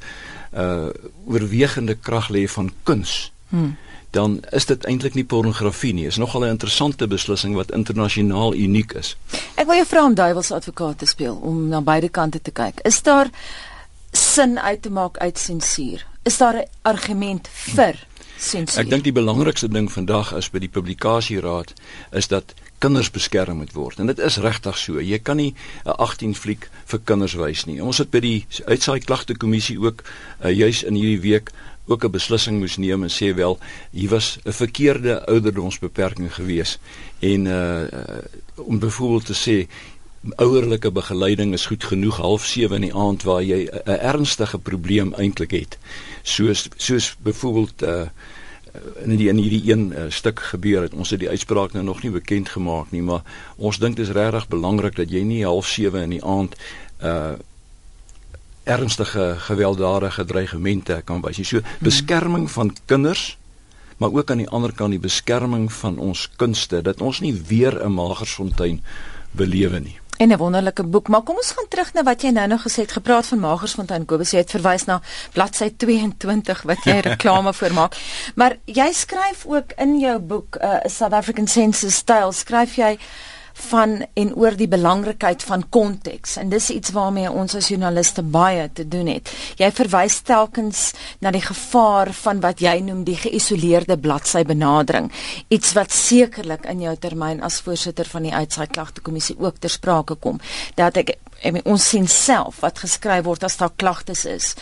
uh 0.53 0.93
oorwegende 1.25 1.95
krag 1.95 2.29
lê 2.29 2.45
van 2.45 2.69
kuns. 2.83 3.31
Hmm 3.49 3.77
dan 4.13 4.39
is 4.51 4.65
dit 4.69 4.85
eintlik 4.85 5.15
nie 5.17 5.25
pornografie 5.25 5.93
nie. 5.93 6.05
Is 6.05 6.17
nogal 6.21 6.45
'n 6.45 6.55
interessante 6.55 7.07
beslissing 7.07 7.55
wat 7.55 7.71
internasionaal 7.71 8.53
uniek 8.53 8.93
is. 8.93 9.15
Ek 9.55 9.65
wil 9.65 9.75
jou 9.75 9.87
vra 9.87 10.05
om 10.05 10.13
duiwels 10.13 10.51
advokaat 10.51 10.97
te 10.97 11.05
speel 11.05 11.35
om 11.35 11.67
na 11.67 11.81
beide 11.81 12.09
kante 12.09 12.41
te 12.41 12.51
kyk. 12.51 12.79
Is 12.81 13.01
daar 13.01 13.29
sin 14.11 14.59
uit 14.59 14.81
te 14.81 14.89
maak 14.89 15.17
uit 15.17 15.39
sensuur? 15.39 16.05
Is 16.23 16.37
daar 16.37 16.55
'n 16.55 16.67
argument 16.81 17.47
vir 17.51 18.05
sensuur? 18.37 18.83
Ek 18.83 18.89
dink 18.89 19.03
die 19.03 19.11
belangrikste 19.11 19.67
ding 19.67 19.91
vandag 19.91 20.33
is 20.33 20.49
by 20.49 20.59
die 20.59 20.69
publikasieraad 20.69 21.73
is 22.11 22.27
dat 22.27 22.53
kinders 22.77 23.11
beskerm 23.11 23.57
moet 23.57 23.73
word. 23.73 23.99
En 23.99 24.05
dit 24.05 24.19
is 24.19 24.37
regtig 24.37 24.77
so. 24.77 24.99
Jy 24.99 25.19
kan 25.19 25.35
nie 25.35 25.55
'n 25.85 25.89
18 25.89 26.35
fliek 26.35 26.69
vir 26.85 26.99
kinders 27.03 27.33
wys 27.33 27.65
nie. 27.65 27.83
Ons 27.83 27.97
het 27.97 28.09
by 28.09 28.19
die 28.19 28.45
uitsaai 28.65 28.99
klagte 28.99 29.37
kommissie 29.37 29.79
ook 29.79 30.03
uh, 30.43 30.51
juis 30.51 30.83
in 30.83 30.93
hierdie 30.93 31.21
week 31.21 31.51
ook 31.85 32.03
'n 32.03 32.11
beslissing 32.11 32.59
moes 32.59 32.77
neem 32.77 33.03
en 33.03 33.11
sê 33.11 33.35
wel 33.35 33.57
hier 33.91 34.09
was 34.09 34.37
'n 34.43 34.51
verkeerde 34.51 35.25
ouderdomsbeperking 35.25 36.33
gewees 36.33 36.79
en 37.19 37.45
uh, 37.45 37.81
om 38.55 38.79
byvoorbeeld 38.79 39.25
te 39.25 39.33
sê 39.33 39.67
ouerlike 40.35 40.91
begeleiding 40.91 41.53
is 41.53 41.65
goed 41.65 41.83
genoeg 41.83 42.17
half 42.17 42.45
7 42.45 42.75
in 42.75 42.81
die 42.81 42.95
aand 42.95 43.23
waar 43.23 43.43
jy 43.43 43.67
'n 43.85 43.99
ernstige 43.99 44.59
probleem 44.59 45.13
eintlik 45.13 45.51
het. 45.51 45.77
Soos 46.21 46.69
soos 46.77 47.15
byvoorbeeld 47.19 47.81
uh 47.81 48.01
in 49.03 49.15
die 49.15 49.27
in 49.29 49.37
hierdie 49.37 49.71
een 49.71 49.93
uh, 49.93 50.03
stuk 50.09 50.39
gebeur 50.39 50.81
het. 50.81 50.93
Ons 50.93 51.09
het 51.09 51.19
die 51.19 51.29
uitspraak 51.29 51.73
nou 51.73 51.83
nog 51.85 52.01
nie 52.03 52.11
bekend 52.11 52.49
gemaak 52.49 52.91
nie 52.91 53.01
maar 53.01 53.21
ons 53.55 53.77
dink 53.77 53.95
dit 53.95 54.07
is 54.07 54.13
regtig 54.13 54.47
belangrik 54.47 54.95
dat 54.95 55.11
jy 55.11 55.21
nie 55.21 55.43
half 55.43 55.67
7 55.67 56.01
in 56.01 56.09
die 56.09 56.23
aand 56.23 56.55
uh 57.03 57.33
ernstige 58.63 59.35
gewelddadige 59.37 60.25
dreigemente 60.25 61.01
kan 61.05 61.21
wys. 61.21 61.41
So 61.47 61.59
beskerming 61.79 62.51
van 62.51 62.75
kinders, 62.85 63.37
maar 63.97 64.11
ook 64.11 64.31
aan 64.31 64.43
die 64.43 64.49
ander 64.49 64.73
kant 64.73 64.91
die 64.91 64.99
beskerming 64.99 65.71
van 65.73 65.97
ons 65.97 66.29
kunste 66.35 66.81
dat 66.81 67.01
ons 67.01 67.19
nie 67.19 67.33
weer 67.47 67.85
'n 67.85 67.93
Magersfontein 67.93 68.83
belewe 69.31 69.79
nie. 69.79 69.97
En 70.17 70.29
'n 70.29 70.37
wonderlike 70.37 70.83
boek, 70.83 71.07
maar 71.07 71.21
kom 71.21 71.35
ons 71.35 71.51
gaan 71.51 71.67
terug 71.69 71.93
na 71.93 72.03
wat 72.03 72.21
jy 72.21 72.29
nou 72.29 72.47
nog 72.47 72.61
gesê 72.61 72.75
het, 72.75 72.91
gepraat 72.91 73.25
van 73.25 73.39
Magersfontein. 73.39 74.05
Kobus 74.05 74.31
het 74.31 74.49
verwys 74.49 74.85
na 74.85 75.01
bladsy 75.33 75.73
22 75.77 76.61
wat 76.61 76.83
jy 76.83 76.99
reklame 77.09 77.53
vir 77.53 77.73
maak. 77.73 77.97
Maar 78.35 78.57
jy 78.65 78.91
skryf 78.91 79.45
ook 79.45 79.71
in 79.77 79.99
jou 79.99 80.19
boek 80.19 80.55
uh, 80.55 80.75
South 80.85 81.13
African 81.13 81.47
Census 81.47 81.95
Style, 81.95 82.31
skryf 82.31 82.75
jy 82.75 82.97
van 83.53 84.05
en 84.13 84.33
oor 84.35 84.55
die 84.57 84.67
belangrikheid 84.67 85.43
van 85.43 85.65
konteks 85.69 86.37
en 86.41 86.49
dis 86.49 86.69
iets 86.73 86.93
waarmee 86.95 87.31
ons 87.31 87.55
as 87.55 87.67
joernaliste 87.71 88.23
baie 88.23 88.69
te 88.73 88.87
doen 88.87 89.07
het. 89.07 89.29
Jy 89.57 89.69
verwys 89.71 90.19
telkens 90.25 90.93
na 91.19 91.31
die 91.31 91.43
gevaar 91.43 92.13
van 92.23 92.41
wat 92.43 92.61
jy 92.61 92.79
noem 92.85 93.03
die 93.07 93.17
geïsoleerde 93.17 93.97
bladsy 93.97 94.43
benadering, 94.47 95.11
iets 95.47 95.73
wat 95.77 95.91
sekerlik 95.91 96.65
in 96.69 96.81
jou 96.81 96.95
termyn 96.97 97.43
as 97.43 97.61
voorsitter 97.61 98.09
van 98.09 98.27
die 98.27 98.33
uitsaai 98.33 98.67
klagte 98.67 99.01
kommissie 99.01 99.37
ook 99.39 99.59
ter 99.59 99.69
sprake 99.69 100.15
kom. 100.15 100.41
Dat 100.75 100.97
ek 100.97 101.15
en 101.43 101.59
ons 101.65 101.87
sien 101.89 102.07
self 102.07 102.61
wat 102.63 102.81
geskryf 102.83 103.25
word 103.27 103.43
as 103.43 103.57
daar 103.59 103.73
klagtes 103.75 104.25
is 104.29 104.53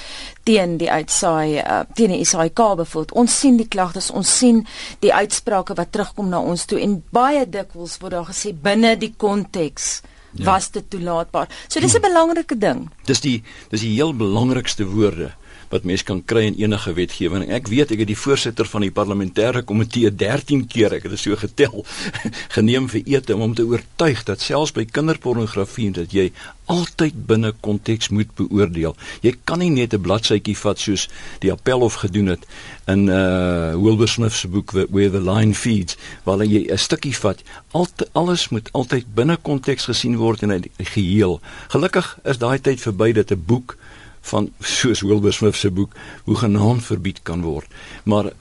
teen 0.47 0.77
die 0.81 0.89
uitsaai 0.91 1.61
uh, 1.61 1.81
teen 1.95 2.13
die 2.15 2.25
SAIK 2.25 2.61
bevoeld. 2.81 3.11
Ons 3.17 3.39
sien 3.39 3.57
die 3.59 3.67
klagtes, 3.67 4.09
ons 4.11 4.29
sien 4.37 4.63
die 5.05 5.13
uitsprake 5.13 5.77
wat 5.77 5.91
terugkom 5.93 6.31
na 6.31 6.41
ons 6.41 6.65
toe 6.65 6.79
en 6.81 6.99
baie 7.13 7.45
dikwels 7.45 7.99
word 8.01 8.17
daar 8.17 8.29
gesê 8.31 8.53
binne 8.53 8.95
die 8.97 9.13
konteks 9.17 10.01
ja. 10.33 10.45
was 10.45 10.71
dit 10.71 10.89
toelaatbaar. 10.89 11.49
So 11.67 11.79
dis 11.79 11.95
'n 11.95 12.01
belangrike 12.01 12.57
ding. 12.57 12.89
Dis 13.05 13.21
die 13.21 13.43
dis 13.69 13.81
die 13.81 13.93
heel 13.93 14.13
belangrikste 14.13 14.85
woorde 14.85 15.31
wat 15.71 15.83
mens 15.87 16.03
kan 16.03 16.21
kry 16.23 16.45
in 16.49 16.57
enige 16.59 16.93
wetgewing. 16.93 17.47
Ek 17.49 17.67
weet 17.71 17.91
ek 17.95 18.03
het 18.03 18.11
die 18.11 18.19
voorsitter 18.19 18.67
van 18.67 18.85
die 18.85 18.91
parlementêre 18.91 19.63
komitee 19.67 20.11
13 20.11 20.67
keer, 20.67 20.97
ek 20.97 21.07
het 21.07 21.15
dit 21.15 21.23
so 21.23 21.35
getel, 21.39 21.85
geneem 22.57 22.89
vir 22.91 23.01
ete 23.17 23.35
om 23.35 23.45
hom 23.45 23.55
te 23.57 23.65
oortuig 23.67 24.25
dat 24.27 24.43
selfs 24.43 24.75
by 24.75 24.85
kinderpornografie 24.85 25.91
dat 25.95 26.13
jy 26.15 26.29
altyd 26.71 27.15
binne 27.27 27.51
konteks 27.65 28.11
moet 28.15 28.29
beoordeel. 28.37 28.95
Jy 29.25 29.33
kan 29.43 29.59
nie 29.59 29.71
net 29.71 29.93
'n 29.93 30.01
bladsytjie 30.01 30.55
vat 30.57 30.79
soos 30.79 31.07
die 31.43 31.51
Appelhof 31.51 31.99
gedoen 32.03 32.27
het 32.27 32.45
in 32.87 33.07
uh 33.07 33.75
Wilbur 33.75 34.07
Smith 34.07 34.33
se 34.33 34.47
boek 34.47 34.71
Where 34.71 35.11
the 35.11 35.21
Line 35.21 35.53
Feeds, 35.53 35.97
waar 36.23 36.43
jy 36.45 36.67
'n 36.71 36.77
stukkie 36.77 37.15
vat. 37.15 37.43
Alt 37.71 38.07
alles 38.13 38.49
moet 38.49 38.69
altyd 38.71 39.05
binne 39.15 39.37
konteks 39.37 39.85
gesien 39.85 40.15
word 40.15 40.41
in 40.41 40.51
'n 40.51 40.63
geheel. 40.77 41.39
Gelukkig 41.67 42.19
is 42.23 42.37
daai 42.37 42.59
tyd 42.59 42.79
verby 42.81 43.11
dat 43.11 43.31
'n 43.31 43.43
boek 43.45 43.77
van 44.21 44.51
soos 44.59 45.01
Wilbur 45.01 45.33
Smith 45.33 45.55
se 45.55 45.71
boek 45.71 45.93
hoe 46.23 46.35
genaamd 46.35 46.83
verbied 46.83 47.19
kan 47.23 47.41
word. 47.41 47.67
Maar 48.03 48.31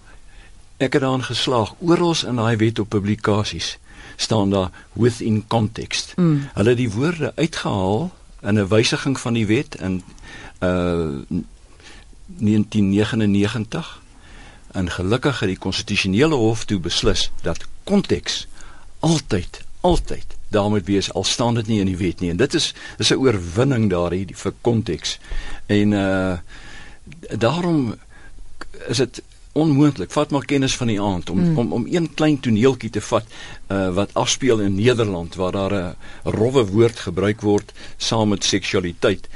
ek 0.76 0.92
het 0.92 1.02
daarin 1.02 1.24
geslaag 1.24 1.74
oral 1.78 2.14
in 2.26 2.36
daai 2.36 2.56
wet 2.56 2.78
op 2.78 2.88
publikasies 2.88 3.78
staan 4.16 4.50
daar 4.50 4.70
within 4.92 5.44
context. 5.46 6.12
Mm. 6.16 6.48
Hulle 6.54 6.74
die 6.74 6.90
woorde 6.90 7.32
uitgehaal 7.36 8.10
in 8.42 8.58
'n 8.58 8.68
wysiging 8.68 9.20
van 9.20 9.32
die 9.32 9.46
wet 9.46 9.74
in 9.80 10.02
uh 10.60 11.18
1999 12.38 14.02
en 14.72 14.90
gelukkig 14.90 15.40
het 15.40 15.48
die 15.48 15.58
konstitusionele 15.58 16.34
hof 16.34 16.64
toe 16.64 16.80
beslis 16.80 17.30
dat 17.42 17.66
konteks 17.84 18.46
altyd 18.98 19.64
altyd 19.80 20.36
daar 20.50 20.70
moet 20.70 20.86
wees 20.86 21.12
al 21.12 21.24
staan 21.24 21.54
dit 21.54 21.66
nie 21.66 21.80
in 21.80 21.86
die 21.86 21.96
wet 22.00 22.20
nie 22.20 22.30
en 22.30 22.36
dit 22.36 22.54
is 22.54 22.74
is 22.98 23.10
'n 23.10 23.18
oorwinning 23.22 23.90
daardie 23.90 24.26
vir 24.34 24.52
konteks 24.60 25.18
en 25.66 25.92
uh 25.92 26.38
daarom 27.38 27.94
is 28.88 28.96
dit 28.96 29.22
onmoontlik. 29.52 30.10
Vat 30.10 30.30
maar 30.30 30.44
kennis 30.44 30.76
van 30.76 30.86
die 30.86 31.00
aand 31.00 31.30
om 31.30 31.40
mm. 31.42 31.58
om 31.58 31.72
om 31.72 31.86
een 31.90 32.14
klein 32.14 32.40
toneeltjie 32.40 32.90
te 32.90 33.00
vat 33.00 33.26
uh, 33.68 33.88
wat 33.94 34.14
afspeel 34.14 34.60
in 34.60 34.74
Nederland 34.74 35.34
waar 35.34 35.52
daar 35.52 35.74
'n 35.74 35.96
rowwe 36.24 36.66
woord 36.66 36.98
gebruik 36.98 37.40
word 37.40 37.72
saam 37.96 38.28
met 38.28 38.44
seksualiteit 38.44 39.28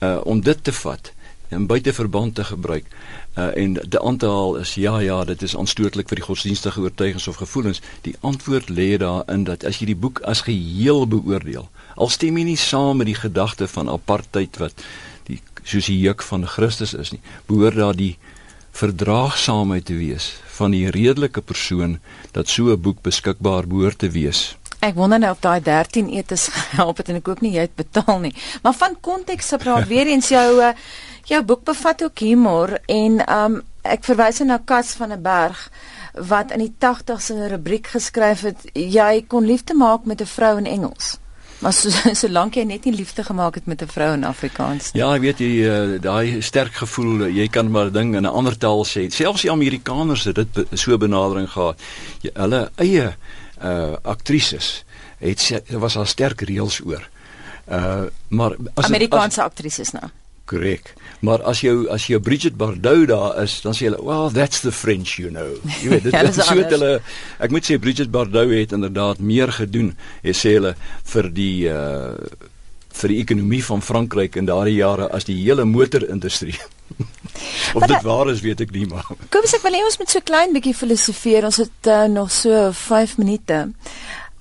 uh 0.00 0.20
om 0.24 0.40
dit 0.40 0.64
te 0.64 0.72
vat 0.72 1.12
en 1.48 1.66
buite 1.66 1.92
verband 1.92 2.34
te 2.34 2.44
gebruik. 2.44 2.86
Uh 3.34 3.56
en 3.56 3.72
die 3.74 4.00
aantal 4.00 4.56
is 4.56 4.74
ja 4.74 4.98
ja, 5.00 5.24
dit 5.24 5.42
is 5.42 5.56
aanstootlik 5.56 6.08
vir 6.08 6.20
die 6.20 6.24
godsdienstige 6.24 6.80
oortuigings 6.80 7.28
of 7.28 7.36
gevoelens. 7.36 7.82
Die 8.02 8.16
antwoord 8.20 8.68
lê 8.68 8.96
daarin 8.96 9.44
dat 9.44 9.64
as 9.64 9.78
jy 9.80 9.92
die 9.92 9.96
boek 9.96 10.20
as 10.20 10.44
geheel 10.46 11.06
beoordeel, 11.06 11.68
al 11.96 12.08
stem 12.08 12.36
jy 12.38 12.44
nie 12.44 12.60
saam 12.60 12.96
met 12.96 13.06
die 13.06 13.18
gedagte 13.18 13.68
van 13.68 13.88
apartheid 13.88 14.56
wat 14.56 14.84
die 15.26 15.40
soos 15.62 15.86
die 15.86 16.00
juk 16.00 16.22
van 16.22 16.46
Christus 16.46 16.94
is 16.94 17.12
nie, 17.12 17.20
behoort 17.46 17.76
daar 17.76 17.96
die 17.96 18.16
verdraagsaamheid 18.78 19.84
te 19.84 19.96
wees 19.98 20.36
van 20.58 20.74
die 20.74 20.86
redelike 20.90 21.42
persoon 21.42 21.98
dat 22.32 22.48
so 22.48 22.72
'n 22.72 22.80
boek 22.80 23.02
beskikbaar 23.02 23.66
behoort 23.66 23.98
te 23.98 24.10
wees. 24.10 24.56
Ek 24.78 24.94
wonder 24.94 25.18
nou 25.18 25.32
of 25.32 25.40
daai 25.40 25.60
13 25.62 26.08
etes 26.14 26.48
gehelp 26.56 26.96
het 26.96 27.08
en 27.08 27.18
ek 27.18 27.26
hoop 27.26 27.40
nie 27.40 27.54
jy 27.56 27.66
het 27.66 27.74
betaal 27.74 28.18
nie. 28.18 28.34
Maar 28.62 28.74
van 28.74 29.00
konteks 29.00 29.48
gepraat 29.54 29.86
weer 29.86 30.06
eens 30.06 30.28
jou 30.28 30.60
eh, 30.62 30.74
jou 31.28 31.42
boek 31.44 31.64
bevat 31.64 32.02
ook 32.02 32.18
humor 32.24 32.78
en 32.86 33.20
um 33.28 33.62
ek 33.88 34.04
verwys 34.04 34.40
na 34.44 34.58
Kas 34.64 34.92
van 34.98 35.12
'n 35.12 35.22
berg 35.22 35.70
wat 36.14 36.50
in 36.52 36.58
die 36.58 36.74
80s 36.78 37.30
'n 37.30 37.48
rubriek 37.48 37.86
geskryf 37.86 38.40
het 38.40 38.60
jy 38.72 39.24
kon 39.28 39.44
liefde 39.44 39.74
maak 39.74 40.04
met 40.04 40.20
'n 40.20 40.26
vrou 40.26 40.58
in 40.58 40.66
Engels. 40.66 41.18
Maar 41.58 41.72
so 41.72 41.90
solank 42.22 42.54
jy 42.54 42.64
net 42.64 42.84
nie 42.84 42.94
liefde 42.94 43.24
gemaak 43.24 43.54
het 43.54 43.66
met 43.66 43.82
'n 43.82 43.86
vrou 43.86 44.12
in 44.12 44.24
Afrikaans 44.24 44.92
nie. 44.92 45.02
Ja, 45.02 45.14
ek 45.14 45.20
weet 45.20 45.38
jy 45.38 45.52
uh, 45.66 46.00
daai 46.00 46.42
sterk 46.42 46.74
gevoel, 46.74 47.26
jy 47.26 47.48
kan 47.48 47.70
maar 47.70 47.86
'n 47.86 47.92
ding 47.92 48.14
in 48.14 48.22
'n 48.22 48.32
ander 48.32 48.56
taal 48.56 48.84
sê. 48.86 49.08
Selfs 49.10 49.42
die 49.42 49.50
Amerikaners 49.50 50.24
het 50.24 50.34
dit 50.34 50.66
so 50.72 50.98
benadering 50.98 51.50
gehad. 51.50 51.80
Jy, 52.20 52.30
hulle 52.34 52.70
eie 52.76 53.16
uh 53.62 53.96
aktrises 54.02 54.84
het 55.18 55.52
was 55.70 55.94
daar 55.94 56.06
sterk 56.06 56.40
reëls 56.40 56.80
oor. 56.84 57.08
Uh 57.66 58.06
maar 58.28 58.56
as 58.74 58.84
Amerikaanse 58.84 59.42
aktrises 59.42 59.90
nou. 59.90 60.10
Korrek. 60.48 60.94
Maar 61.24 61.42
as 61.50 61.60
jou 61.64 61.86
as 61.92 62.06
jou 62.08 62.20
Bridget 62.22 62.56
Bardot 62.58 63.06
daar 63.10 63.42
is, 63.42 63.58
dan 63.64 63.74
sê 63.76 63.88
hulle, 63.88 64.02
"Well, 64.02 64.30
that's 64.32 64.60
the 64.64 64.72
French, 64.72 65.18
you 65.18 65.30
know." 65.30 65.58
Jy 65.82 65.88
weet, 65.88 66.02
dit 66.08 66.12
ja, 66.12 66.22
is 66.22 66.40
so 66.40 66.54
hulle 66.54 67.00
ek 67.38 67.50
moet 67.54 67.66
sê 67.66 67.78
Bridget 67.78 68.10
Bardot 68.10 68.50
het 68.50 68.72
inderdaad 68.72 69.18
meer 69.18 69.52
gedoen, 69.52 69.94
het 70.22 70.36
sê 70.36 70.56
hulle 70.58 70.74
vir 71.04 71.30
die 71.34 71.68
uh 71.68 72.14
vir 72.98 73.12
die 73.12 73.20
ekonomie 73.22 73.62
van 73.62 73.82
Frankryk 73.84 74.36
in 74.40 74.48
daardie 74.48 74.80
jare 74.80 75.06
as 75.14 75.28
die 75.28 75.36
hele 75.38 75.64
motorindustrie. 75.68 76.56
of 77.76 77.86
dit 77.86 78.02
waar 78.02 78.30
is, 78.32 78.42
weet 78.42 78.64
ek 78.64 78.72
nie 78.74 78.86
maar. 78.90 79.06
Kom 79.30 79.44
ons 79.44 79.54
ek 79.54 79.64
wil 79.66 79.76
hê 79.76 79.82
ons 79.86 79.98
moet 80.00 80.10
so 80.10 80.24
klein 80.24 80.54
bietjie 80.56 80.74
filosofeer. 80.74 81.46
Ons 81.48 81.60
het 81.62 81.90
uh, 81.92 82.04
nog 82.10 82.32
so 82.34 82.70
5 82.74 83.18
minute. 83.22 83.66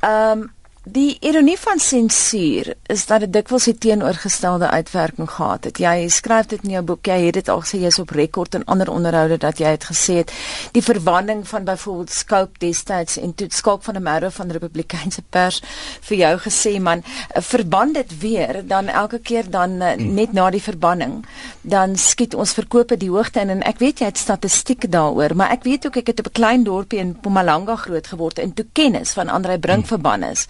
Ehm 0.05 0.45
um, 0.45 0.45
Die 0.87 1.17
ironie 1.19 1.57
van 1.59 1.81
sensuur 1.83 2.69
is 2.87 3.01
dat 3.09 3.19
dit 3.19 3.33
dikwels 3.33 3.65
'n 3.67 3.77
teenoorgestelde 3.77 4.69
uitwerking 4.69 5.29
gehad 5.29 5.63
het. 5.63 5.77
Jy 5.77 6.07
skryf 6.07 6.45
dit 6.45 6.63
in 6.63 6.69
jou 6.69 6.83
boek, 6.83 7.05
jy 7.05 7.25
het 7.25 7.33
dit 7.33 7.49
al 7.49 7.61
gesê 7.61 7.79
jy's 7.79 7.99
op 7.99 8.09
rekord 8.09 8.55
in 8.55 8.65
ander 8.65 8.89
onderhoude 8.91 9.37
dat 9.37 9.57
jy 9.57 9.67
het 9.67 9.83
gesê 9.83 10.13
het 10.13 10.31
die 10.71 10.81
verwanning 10.83 11.47
van 11.47 11.63
byvoorbeeld 11.63 12.09
Scope 12.09 12.57
destyds 12.57 13.17
en 13.17 13.35
toe 13.35 13.47
Scope 13.49 13.83
van 13.83 13.95
'n 13.95 14.03
Merrow 14.03 14.31
van 14.31 14.47
die 14.47 14.57
Republikeinse 14.57 15.21
pers 15.29 15.61
vir 16.01 16.17
jou 16.17 16.37
gesê 16.37 16.79
man, 16.79 17.03
verband 17.33 17.93
dit 17.93 18.19
weer 18.19 18.67
dan 18.67 18.87
elke 18.87 19.19
keer 19.19 19.49
dan 19.49 19.81
eh, 19.81 19.93
hmm. 19.93 20.13
net 20.13 20.33
na 20.33 20.49
die 20.49 20.61
verbanning 20.61 21.25
dan 21.61 21.95
skiet 21.95 22.33
ons 22.33 22.53
verkope 22.53 22.97
die 22.97 23.09
hoogte 23.09 23.39
in 23.39 23.49
en 23.49 23.61
ek 23.63 23.77
weet 23.79 23.99
jy 23.99 24.05
het 24.05 24.17
statistiek 24.17 24.91
daaroor, 24.91 25.35
maar 25.35 25.51
ek 25.51 25.63
weet 25.63 25.85
ook 25.85 25.95
ek 25.95 26.07
het 26.07 26.19
op 26.19 26.27
'n 26.27 26.31
klein 26.31 26.63
dorpie 26.63 26.99
in 26.99 27.07
Mpumalanga 27.07 27.75
groot 27.75 28.07
geword 28.07 28.39
en 28.39 28.53
toe 28.53 28.65
kennis 28.71 29.11
van 29.11 29.29
Andre 29.29 29.59
Brink 29.59 29.79
hmm. 29.79 29.87
verband 29.87 30.23
is. 30.23 30.47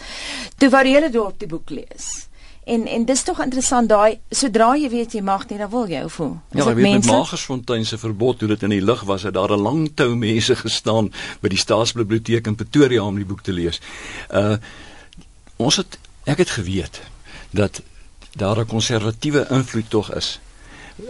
Toe 0.57 0.69
wou 0.69 0.85
hulle 0.87 1.09
dorp 1.09 1.39
die 1.39 1.47
boek 1.47 1.69
lees. 1.69 2.27
En 2.67 2.87
en 2.87 3.05
dis 3.05 3.23
tog 3.23 3.39
interessant 3.39 3.87
daai 3.89 4.19
sodra 4.29 4.73
jy 4.75 4.89
weet 4.91 5.13
jy 5.15 5.21
mag 5.23 5.45
nie 5.47 5.57
dan 5.57 5.69
wil 5.71 5.87
jy 5.87 6.01
voel. 6.11 6.33
Ja, 6.51 6.65
ek 6.67 6.75
weet 6.75 6.97
met 6.97 7.05
Magersfontein 7.07 7.85
se 7.87 7.97
verbod 7.97 8.41
toe 8.41 8.49
dit 8.51 8.65
in 8.67 8.75
die 8.75 8.83
lug 8.83 9.05
was 9.07 9.23
het 9.23 9.37
daar 9.37 9.55
'n 9.55 9.61
lang 9.61 9.91
tou 9.95 10.15
mense 10.15 10.55
gestaan 10.55 11.11
by 11.41 11.49
die 11.49 11.61
Staatsbiblioteek 11.63 12.47
in 12.47 12.55
Pretoria 12.55 13.03
om 13.03 13.15
die 13.15 13.25
boek 13.25 13.41
te 13.41 13.53
lees. 13.53 13.79
Uh 14.31 14.57
ons 15.57 15.75
het 15.75 15.97
ek 16.25 16.37
het 16.37 16.49
geweet 16.49 17.01
dat 17.51 17.81
daar 18.35 18.59
'n 18.59 18.67
konservatiewe 18.67 19.47
invloed 19.49 19.89
tog 19.89 20.13
is 20.15 20.39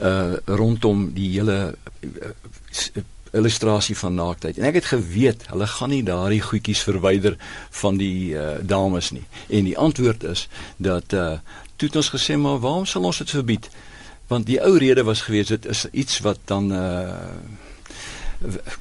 uh 0.01 0.33
rondom 0.45 1.13
die 1.13 1.29
hele 1.39 1.75
uh, 2.01 3.01
illustrasie 3.38 3.98
van 3.98 4.15
naaktheid. 4.17 4.58
En 4.58 4.67
ek 4.70 4.79
het 4.82 4.89
geweet 4.94 5.46
hulle 5.51 5.67
gaan 5.67 5.94
nie 5.94 6.03
daardie 6.03 6.41
goedjies 6.41 6.82
verwyder 6.88 7.38
van 7.82 8.00
die 8.01 8.34
uh, 8.34 8.58
dames 8.62 9.12
nie. 9.15 9.25
En 9.50 9.70
die 9.70 9.77
antwoord 9.77 10.24
is 10.24 10.48
dat 10.77 11.13
uh 11.13 11.38
toe 11.77 11.88
het 11.91 11.96
ons 12.00 12.10
gesê 12.10 12.34
maar 12.41 12.58
waarom 12.58 12.88
sal 12.89 13.03
ons 13.06 13.20
dit 13.22 13.29
verbied? 13.29 13.70
Want 14.27 14.48
die 14.50 14.58
ou 14.65 14.77
rede 14.82 15.03
was 15.06 15.22
gewees 15.27 15.51
dit 15.53 15.65
is 15.70 15.86
iets 15.91 16.20
wat 16.25 16.39
dan 16.50 16.72
uh 16.74 17.13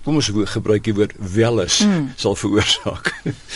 kom 0.04 0.18
ons 0.20 0.28
gebruik 0.52 0.84
die 0.84 0.94
woord 0.96 1.14
welis 1.32 1.78
mm. 1.84 2.10
sal 2.20 2.34
veroorsaak 2.36 3.08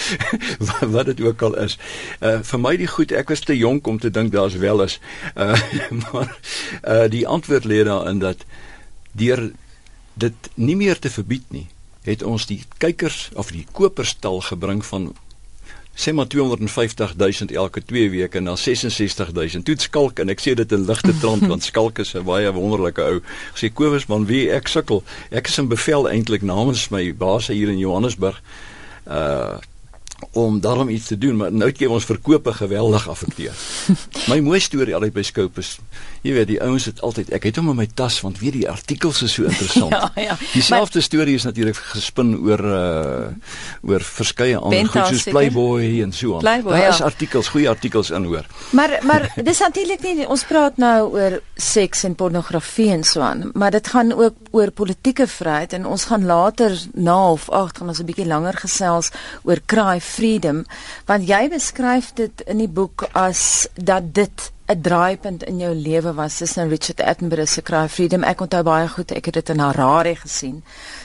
wat, 0.67 0.85
wat 0.95 1.11
dit 1.13 1.21
ook 1.21 1.43
al 1.43 1.57
is. 1.65 1.77
Uh 2.21 2.39
vir 2.53 2.63
my 2.63 2.75
die 2.81 2.89
goed 2.89 3.13
ek 3.13 3.33
was 3.33 3.45
te 3.45 3.57
jonk 3.57 3.87
om 3.87 3.99
te 4.01 4.11
dink 4.11 4.33
daar's 4.33 4.57
welis. 4.61 4.99
Uh 5.37 5.57
maar 6.05 6.33
uh 6.85 7.09
die 7.13 7.27
antwoord 7.29 7.69
lê 7.69 7.83
daarin 7.85 8.23
dat 8.25 8.45
deur 9.13 9.51
dit 10.15 10.51
nie 10.55 10.77
meer 10.77 10.99
te 10.99 11.11
verbied 11.11 11.45
nie, 11.51 11.67
het 12.05 12.23
ons 12.23 12.47
die 12.47 12.63
kykers 12.79 13.31
of 13.35 13.51
die 13.53 13.67
koperstal 13.73 14.41
gebring 14.41 14.85
van 14.85 15.13
sê 16.01 16.13
maar 16.13 16.27
250 16.27 17.17
000 17.17 17.51
elke 17.55 17.85
2 17.85 18.11
weke 18.11 18.41
na 18.41 18.57
66 18.57 19.33
000. 19.33 19.63
Toe 19.63 19.75
skalk 19.79 20.19
en 20.19 20.33
ek 20.33 20.41
sê 20.41 20.55
dit 20.57 20.73
in 20.73 20.87
ligte 20.89 21.13
trant 21.21 21.45
want 21.51 21.67
skalk 21.67 21.99
is 21.99 22.15
'n 22.15 22.25
baie 22.25 22.53
wonderlike 22.53 23.03
ou. 23.03 23.21
Sê 23.55 23.73
Kobus 23.73 24.07
man, 24.07 24.27
wie 24.27 24.51
ek 24.51 24.69
sukkel. 24.69 25.03
Ek 25.31 25.49
is 25.49 25.59
in 25.59 25.69
bevel 25.69 26.09
eintlik 26.09 26.43
namens 26.43 26.89
my 26.91 27.13
baas 27.13 27.49
hier 27.49 27.69
in 27.69 27.79
Johannesburg. 27.79 28.41
Uh 29.07 29.59
om 30.33 30.61
daarom 30.61 30.89
iets 30.89 31.07
te 31.07 31.19
doen, 31.19 31.37
maar 31.37 31.53
nou 31.53 31.69
het 31.71 31.79
jy 31.79 31.89
ons 31.91 32.05
verkope 32.05 32.53
geweldig 32.53 33.09
afekteer. 33.09 33.55
my 34.33 34.41
mooi 34.45 34.61
storie 34.61 34.95
altyd 34.95 35.15
by 35.17 35.25
Scopus. 35.27 35.79
Jy 36.23 36.35
weet, 36.37 36.49
die 36.51 36.59
ouens 36.63 36.85
het 36.85 37.01
altyd 37.01 37.33
ek 37.35 37.49
het 37.49 37.59
hom 37.61 37.71
in 37.73 37.79
my 37.81 37.87
tas 37.97 38.21
want 38.21 38.39
weet 38.43 38.59
die 38.59 38.69
artikels 38.69 39.23
is 39.27 39.35
so 39.39 39.49
interessant. 39.49 39.95
ja, 39.97 40.11
ja. 40.21 40.37
Dieselfde 40.53 41.01
maar, 41.01 41.07
storie 41.07 41.35
is 41.41 41.47
natuurlik 41.49 41.79
gespin 41.95 42.35
oor 42.39 42.65
uh 42.71 43.29
oor 43.87 44.05
verskeie 44.05 44.59
ander 44.59 44.89
goed 44.91 45.09
soos 45.15 45.25
Playboy 45.31 46.03
en 46.05 46.13
so 46.13 46.35
aan. 46.37 46.45
Playboy, 46.45 46.73
Daar 46.73 46.83
ja. 46.83 46.95
is 46.95 47.01
artikels, 47.05 47.49
goeie 47.49 47.69
artikels 47.69 48.11
in 48.11 48.29
hoor. 48.29 48.47
Maar 48.77 48.99
maar 49.09 49.29
dis 49.49 49.63
natuurlik 49.65 50.03
nie 50.05 50.27
ons 50.29 50.45
praat 50.45 50.77
nou 50.77 51.11
oor 51.17 51.39
seks 51.57 52.05
en 52.05 52.15
pornografie 52.15 52.91
en 52.93 53.05
so 53.05 53.25
aan, 53.25 53.51
maar 53.55 53.71
dit 53.71 53.89
gaan 53.89 54.13
ook 54.13 54.37
oor 54.51 54.71
politieke 54.71 55.27
vryheid 55.27 55.73
en 55.73 55.87
ons 55.87 56.05
gaan 56.11 56.27
later 56.27 56.77
na 56.93 57.17
half 57.25 57.49
8 57.49 57.79
gaan 57.79 57.89
ons 57.89 58.01
'n 58.01 58.07
bietjie 58.07 58.27
langer 58.27 58.57
gesels 58.61 59.11
oor 59.43 59.61
kraai 59.67 60.01
freedom 60.11 60.65
want 61.09 61.29
jy 61.29 61.47
beskryf 61.53 62.13
dit 62.19 62.43
in 62.47 62.65
die 62.65 62.71
boek 62.71 63.07
as 63.13 63.69
dat 63.75 64.15
dit 64.15 64.51
'n 64.71 64.81
draaipunt 64.81 65.43
in 65.43 65.59
jou 65.59 65.75
lewe 65.75 66.13
was. 66.15 66.39
Dis 66.39 66.55
nou 66.55 66.69
Richard 66.69 67.01
Attenborough 67.01 67.49
se 67.49 67.63
Cry 67.63 67.89
Freedom. 67.89 68.23
Ek 68.23 68.41
onthou 68.41 68.63
baie 68.63 68.89
goed 68.89 69.11
ek 69.11 69.25
het 69.25 69.35
dit 69.35 69.49
in 69.49 69.59
Harare 69.59 70.17
gesien 70.17 70.63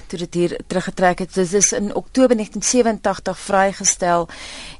toe 0.08 0.20
dit 0.20 0.34
hier 0.34 0.60
teruggetrek 0.68 1.20
het. 1.20 1.34
Dis 1.34 1.54
is 1.54 1.72
in 1.72 1.96
Oktober 1.96 2.36
1987 2.36 3.40
vrygestel 3.40 4.28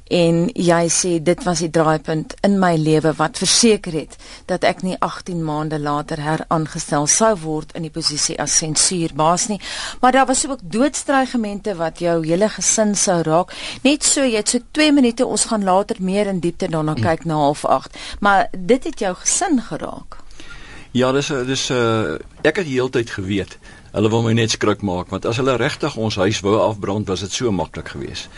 en 0.08 0.46
jy 0.54 0.86
sê 0.92 1.16
dit 1.22 1.42
was 1.44 1.60
die 1.64 1.70
draaipunt 1.70 2.34
in 2.46 2.58
my 2.62 2.74
lewe 2.78 3.12
wat 3.18 3.38
verseker 3.42 3.96
het 3.98 4.16
dat 4.46 4.64
ek 4.64 4.84
nie 4.86 4.96
18 5.02 5.42
maande 5.44 5.78
later 5.82 6.20
heraangestel 6.22 7.08
sou 7.10 7.32
word 7.42 7.74
in 7.74 7.86
die 7.86 7.90
posisie 7.90 8.38
as 8.42 8.56
sensuurbaas 8.60 9.48
nie. 9.50 9.60
Maar 10.00 10.12
daar 10.12 10.26
was 10.26 10.46
ook 10.46 10.62
doodstrygemente 10.62 11.74
wat 11.74 11.98
jou 11.98 12.20
hele 12.26 12.48
gesin 12.48 12.94
sou 12.94 13.22
raak. 13.22 13.54
Net 13.82 14.04
so 14.04 14.22
jy 14.22 14.36
het 14.38 14.48
so 14.48 14.62
2 14.70 14.92
minute 14.92 15.26
ons 15.26 15.48
gaan 15.50 15.64
later 15.64 15.96
meer 16.00 16.26
in 16.26 16.40
diepte 16.40 16.68
daarna 16.68 16.94
mm. 16.94 17.02
kyk 17.02 17.24
na 17.24 17.34
half 17.34 17.64
8 17.64 17.98
maar 18.20 18.46
dit 18.52 18.84
het 18.84 18.98
jou 18.98 19.14
gesin 19.14 19.60
geraak. 19.60 20.22
Ja, 20.96 21.10
dis 21.12 21.28
dis 21.28 21.70
uh, 21.70 22.16
ek 22.46 22.62
het 22.62 22.66
heeltyd 22.66 23.10
geweet 23.10 23.58
Hulle 23.96 24.10
wil 24.12 24.26
my 24.26 24.34
net 24.36 24.52
skrik 24.52 24.82
maak 24.84 25.08
want 25.08 25.24
as 25.24 25.38
hulle 25.40 25.54
regtig 25.56 25.94
ons 25.96 26.18
huis 26.20 26.42
wou 26.44 26.58
afbrand 26.60 27.08
was 27.08 27.22
dit 27.24 27.32
so 27.32 27.48
maklik 27.48 27.94
geweest. 27.94 28.28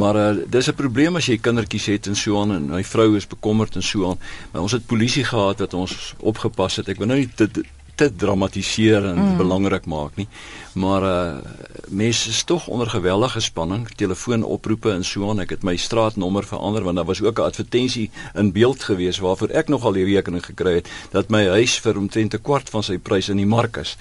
Maar 0.00 0.16
uh, 0.16 0.28
dis 0.48 0.70
'n 0.70 0.74
probleem 0.74 1.16
as 1.16 1.28
jy 1.28 1.36
kindertjies 1.36 1.86
het 1.92 2.06
en 2.06 2.16
so 2.16 2.40
aan 2.40 2.54
en 2.56 2.70
my 2.72 2.84
vrou 2.84 3.16
is 3.16 3.28
bekommerd 3.28 3.76
en 3.76 3.82
so 3.82 4.08
aan. 4.08 4.18
Maar 4.52 4.62
ons 4.62 4.72
het 4.72 4.86
polisie 4.86 5.24
gehad 5.24 5.58
wat 5.60 5.74
ons 5.74 6.14
opgepas 6.18 6.76
het. 6.76 6.88
Ek 6.88 6.98
wil 6.98 7.06
nou 7.06 7.18
nie 7.18 7.28
te 7.28 7.50
te 7.94 8.10
dramatiseer 8.16 9.04
en 9.04 9.18
mm. 9.18 9.36
belangrik 9.36 9.86
maak 9.86 10.16
nie. 10.16 10.28
Maar 10.74 11.02
uh 11.02 11.36
mense 11.88 12.28
is 12.28 12.42
tog 12.42 12.66
onder 12.66 12.90
geweldige 12.90 13.40
spanning, 13.40 13.88
telefoonoproepe 13.96 14.90
en 14.90 15.04
so 15.04 15.28
aan. 15.28 15.40
Ek 15.40 15.50
het 15.50 15.62
my 15.62 15.76
straatnommer 15.76 16.44
verander 16.44 16.82
want 16.82 16.96
daar 16.96 17.04
was 17.04 17.22
ook 17.22 17.38
'n 17.38 17.42
advertensie 17.42 18.10
in 18.34 18.52
beeld 18.52 18.82
gewees 18.82 19.18
waarvoor 19.18 19.48
ek 19.48 19.68
nogal 19.68 19.92
die 19.92 20.04
rekening 20.04 20.44
gekry 20.44 20.74
het 20.74 20.88
dat 21.10 21.28
my 21.28 21.46
huis 21.48 21.78
vir 21.78 21.98
omtrent 21.98 22.34
'n 22.34 22.42
kwart 22.42 22.70
van 22.70 22.82
sy 22.82 22.98
prys 22.98 23.28
in 23.28 23.36
die 23.36 23.46
mark 23.46 23.76
is. 23.76 23.96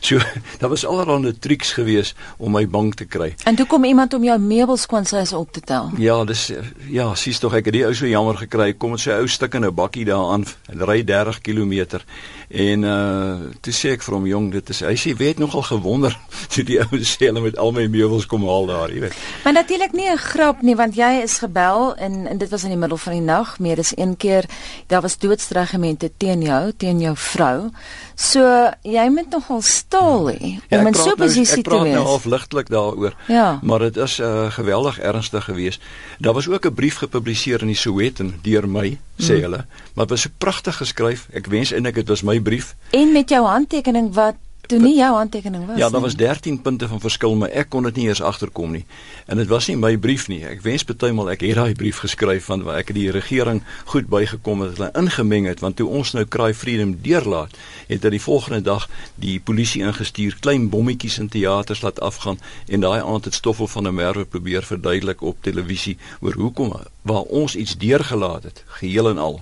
So 0.00 0.18
daar 0.60 0.68
was 0.68 0.84
allerlei 0.84 1.38
triks 1.38 1.72
gewees 1.72 2.14
om 2.36 2.52
my 2.52 2.68
bang 2.68 2.94
te 2.94 3.04
kry. 3.04 3.34
En 3.44 3.54
toe 3.54 3.66
kom 3.66 3.84
iemand 3.84 4.14
om 4.14 4.24
jou 4.24 4.38
meubels 4.38 4.86
kwansys 4.86 5.32
op 5.32 5.52
te 5.52 5.60
tel. 5.60 5.90
Ja, 5.96 6.24
dis 6.24 6.52
ja, 6.88 7.14
sies 7.14 7.38
tog 7.38 7.54
ek 7.54 7.64
het 7.64 7.74
die 7.74 7.84
ou 7.86 7.94
so 7.94 8.06
jammer 8.06 8.36
gekry. 8.36 8.72
Kom 8.72 8.90
met 8.90 9.00
sy 9.00 9.10
ou 9.10 9.28
stukkende 9.28 9.70
bakkie 9.70 10.04
daaraan, 10.04 10.44
ry 10.66 11.04
30 11.04 11.40
km 11.40 12.02
en 12.48 12.82
uh 12.82 13.52
toe 13.60 13.72
sê 13.72 13.92
ek 13.92 14.02
vir 14.02 14.14
hom 14.14 14.26
jong, 14.26 14.50
dit 14.52 14.70
is 14.70 14.80
hy 14.80 14.94
sê 14.96 15.14
weet 15.16 15.38
nogal 15.38 15.62
gewonder 15.62 16.14
toe 16.52 16.64
die 16.64 16.78
ou 16.80 17.00
sê 17.04 17.28
hulle 17.28 17.42
met 17.44 17.58
al 17.58 17.72
my 17.72 17.86
meubels 17.86 18.26
kom 18.26 18.46
haal 18.48 18.66
daar, 18.66 18.92
jy 18.92 19.00
weet. 19.00 19.16
Maar 19.44 19.52
natuurlik 19.52 19.92
nie 19.92 20.08
'n 20.10 20.16
grap 20.16 20.62
nie 20.62 20.76
want 20.76 20.94
jy 20.96 21.22
is 21.22 21.38
gebel 21.38 21.96
en 21.96 22.26
en 22.26 22.38
dit 22.38 22.50
was 22.50 22.64
in 22.64 22.70
die 22.70 22.78
middel 22.78 22.96
van 22.96 23.12
die 23.12 23.26
nag, 23.26 23.58
meer 23.58 23.78
as 23.78 23.92
een 23.96 24.16
keer 24.16 24.44
daar 24.86 25.02
was 25.02 25.18
doodsdreigemente 25.18 26.10
teen 26.16 26.42
jou, 26.42 26.72
teen 26.76 27.00
jou 27.00 27.16
vrou. 27.16 27.70
So 28.14 28.42
jy 28.82 29.06
moet 29.14 29.30
nogal 29.30 29.60
staal 29.62 30.30
hê 30.32 30.58
ja, 30.68 30.80
om 30.80 30.86
in 30.86 30.94
so 30.94 31.02
'n 31.02 31.06
nou- 31.06 31.16
posisie 31.16 31.62
te 31.62 31.70
wees. 31.70 31.78
Ek 31.78 31.82
praat 31.82 31.94
nou 31.94 32.04
half 32.04 32.24
ligtelik 32.24 32.68
daaroor. 32.68 33.14
Ja. 33.26 33.58
Maar 33.62 33.78
dit 33.78 33.96
is 33.96 34.18
uh, 34.18 34.50
geweldig 34.50 34.98
ernstig 34.98 35.44
geweest. 35.44 35.80
Daar 36.18 36.34
was 36.34 36.48
ook 36.48 36.66
'n 36.66 36.74
brief 36.74 36.96
gepubliseer 36.96 37.60
in 37.60 37.66
die 37.66 37.76
Sowetan 37.76 38.34
deur 38.42 38.68
my, 38.68 38.98
sê 39.18 39.34
mm. 39.34 39.42
hulle, 39.42 39.66
maar 39.94 40.06
dit 40.06 40.10
was 40.10 40.20
so 40.20 40.30
pragtig 40.38 40.76
geskryf. 40.76 41.28
Ek 41.32 41.46
wens 41.46 41.72
eintlik 41.72 41.94
dit 41.94 42.08
was 42.08 42.22
my 42.22 42.37
brief. 42.42 42.76
En 42.90 43.12
met 43.12 43.28
jou 43.28 43.46
handtekening 43.46 44.14
wat 44.14 44.34
toe 44.68 44.78
nie 44.82 44.98
jou 44.98 45.08
handtekening 45.16 45.62
was 45.64 45.68
ja, 45.68 45.74
nie. 45.74 45.82
Ja, 45.82 45.90
daar 45.90 46.00
was 46.00 46.16
13 46.16 46.60
punte 46.62 46.88
van 46.88 47.00
verskil, 47.00 47.34
maar 47.40 47.52
ek 47.56 47.70
kon 47.72 47.86
dit 47.88 47.96
nie 47.96 48.06
eers 48.10 48.20
agterkom 48.22 48.74
nie. 48.76 48.84
En 49.26 49.40
dit 49.40 49.48
was 49.48 49.68
nie 49.70 49.76
my 49.80 49.94
brief 49.96 50.26
nie. 50.28 50.42
Ek 50.44 50.60
wens 50.64 50.84
betuimal 50.84 51.30
ek 51.32 51.44
het 51.46 51.56
daai 51.56 51.72
brief 51.78 52.02
geskryf 52.04 52.50
van 52.50 52.66
waar 52.66 52.82
ek 52.82 52.92
die 52.96 53.08
regering 53.14 53.62
goed 53.94 54.10
bygekom 54.12 54.66
het, 54.66 54.76
hulle 54.76 54.90
ingemeng 55.00 55.48
het, 55.48 55.64
want 55.64 55.78
toe 55.80 55.88
ons 55.88 56.12
nou 56.16 56.26
Cry 56.28 56.52
Freedom 56.54 56.94
deurlaat, 57.04 57.56
het 57.88 58.04
hulle 58.04 58.18
die 58.18 58.24
volgende 58.24 58.60
dag 58.68 58.88
die 59.16 59.38
polisie 59.40 59.82
ingestuur, 59.88 60.36
klein 60.44 60.68
bommetjies 60.68 61.18
in 61.22 61.32
teaters 61.32 61.82
laat 61.86 62.00
afgaan 62.04 62.40
en 62.68 62.84
daai 62.84 63.00
aand 63.00 63.30
het 63.30 63.40
Stoffel 63.40 63.70
van 63.72 63.88
der 63.88 63.96
Merwe 63.96 64.28
probeer 64.28 64.68
verduidelik 64.68 65.24
op 65.24 65.40
televisie 65.42 65.96
oor 66.20 66.36
hoekom 66.36 66.76
waar 67.08 67.24
ons 67.32 67.56
iets 67.56 67.78
deurgelaat 67.80 68.50
het, 68.50 68.64
geheel 68.80 69.08
en 69.08 69.18
al 69.18 69.40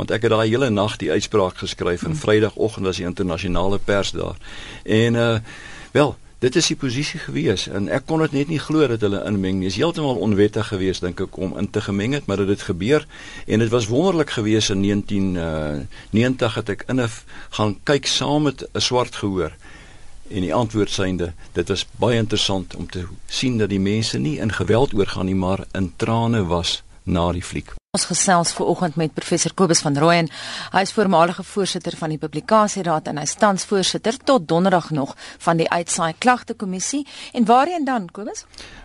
want 0.00 0.14
ek 0.16 0.24
het 0.24 0.32
daai 0.32 0.48
hele 0.48 0.70
nag 0.72 0.96
die 1.02 1.10
uitspraak 1.12 1.60
geskryf 1.60 2.06
en 2.08 2.16
Vrydagoggend 2.16 2.88
was 2.88 3.00
die 3.00 3.08
internasionale 3.08 3.78
pers 3.78 4.14
daar. 4.16 4.40
En 4.84 5.14
uh 5.14 5.38
wel, 5.92 6.14
dit 6.40 6.56
is 6.56 6.68
die 6.70 6.76
posisie 6.78 7.18
gewees 7.20 7.66
en 7.68 7.88
ek 7.92 8.06
kon 8.08 8.22
dit 8.24 8.32
net 8.32 8.48
nie 8.48 8.60
glo 8.62 8.86
dat 8.88 9.02
hulle 9.04 9.20
inmeng 9.28 9.58
nie. 9.58 9.68
Dit 9.68 9.74
is 9.74 9.80
heeltemal 9.82 10.22
onwettig 10.24 10.70
geweest 10.70 11.04
dink 11.04 11.20
ek 11.20 11.36
om 11.36 11.56
in 11.60 11.68
te 11.70 11.82
gemeng 11.84 12.14
het, 12.16 12.30
maar 12.30 12.40
dit 12.40 12.52
het 12.54 12.62
gebeur 12.68 13.04
en 13.46 13.64
dit 13.64 13.72
was 13.74 13.90
wonderlik 13.90 14.32
geweest 14.38 14.72
in 14.72 14.86
1990 14.86 16.48
uh, 16.48 16.54
het 16.56 16.72
ek 16.76 16.86
in 16.88 17.02
'n 17.02 17.10
gaan 17.58 17.76
kyk 17.84 18.06
saam 18.06 18.48
met 18.48 18.64
'n 18.72 18.80
swart 18.80 19.20
gehoor 19.20 19.52
en 20.30 20.40
die 20.46 20.54
antwoord 20.54 20.90
synde 20.90 21.32
dit 21.52 21.68
was 21.68 21.86
baie 21.98 22.16
interessant 22.16 22.76
om 22.76 22.86
te 22.86 23.04
sien 23.26 23.58
dat 23.58 23.68
die 23.68 23.82
mense 23.82 24.18
nie 24.18 24.38
in 24.38 24.52
geweld 24.52 24.94
oorgaan 24.94 25.26
nie 25.26 25.34
maar 25.34 25.66
in 25.72 25.92
trane 25.96 26.46
was 26.46 26.82
na 27.02 27.32
die 27.32 27.42
fliek 27.42 27.79
Ons 27.90 28.04
gesels 28.06 28.52
ver 28.54 28.68
oggend 28.70 28.94
met 28.94 29.10
professor 29.10 29.50
Kobus 29.58 29.80
van 29.82 29.96
Rooyen. 29.98 30.28
Hy 30.70 30.80
is 30.86 30.92
voormalige 30.94 31.42
voorsitter 31.42 31.96
van 31.98 32.12
die 32.12 32.20
publikasieraad 32.22 33.08
en 33.10 33.18
hy 33.18 33.24
tans 33.40 33.64
voorsitter 33.66 34.14
tot 34.30 34.44
donderdag 34.52 34.92
nog 34.94 35.16
van 35.42 35.58
die 35.58 35.66
uitsaai 35.66 36.14
klagte 36.22 36.54
kommissie. 36.54 37.00
En 37.34 37.48
waarheen 37.50 37.88
dan 37.88 38.06
Kobus? 38.14 38.44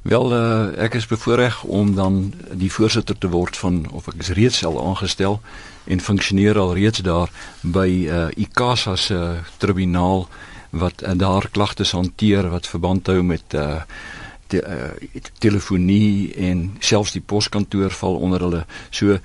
Wel 0.10 0.34
uh, 0.34 0.74
ek 0.88 0.98
is 0.98 1.06
bevoorreg 1.06 1.62
om 1.70 1.94
dan 1.94 2.34
die 2.58 2.72
voorsitter 2.74 3.14
te 3.14 3.30
word 3.30 3.62
van 3.62 3.84
of 3.94 4.10
ek 4.10 4.26
is 4.26 4.34
reeds 4.42 4.66
al 4.66 4.82
aangestel 4.82 5.38
en 5.86 6.02
funksioneer 6.02 6.58
al 6.58 6.74
reeds 6.74 7.06
daar 7.06 7.30
by 7.62 7.90
uh, 8.10 8.28
ICASA 8.34 8.98
se 8.98 9.22
uh, 9.22 9.38
tribunaal 9.62 10.26
wat 10.74 11.06
uh, 11.06 11.14
daar 11.14 11.46
klagtes 11.54 11.94
hanteer 11.94 12.50
wat 12.50 12.74
verband 12.74 13.14
hou 13.14 13.22
met 13.22 13.54
uh, 13.54 13.84
te, 14.48 14.62
uh, 14.62 15.22
telefonie 15.40 16.34
en 16.36 16.76
selfs 16.80 17.12
die 17.12 17.22
poskantoor 17.22 17.92
val 17.92 18.16
onder 18.16 18.40
hulle. 18.40 18.66
So 18.90 19.18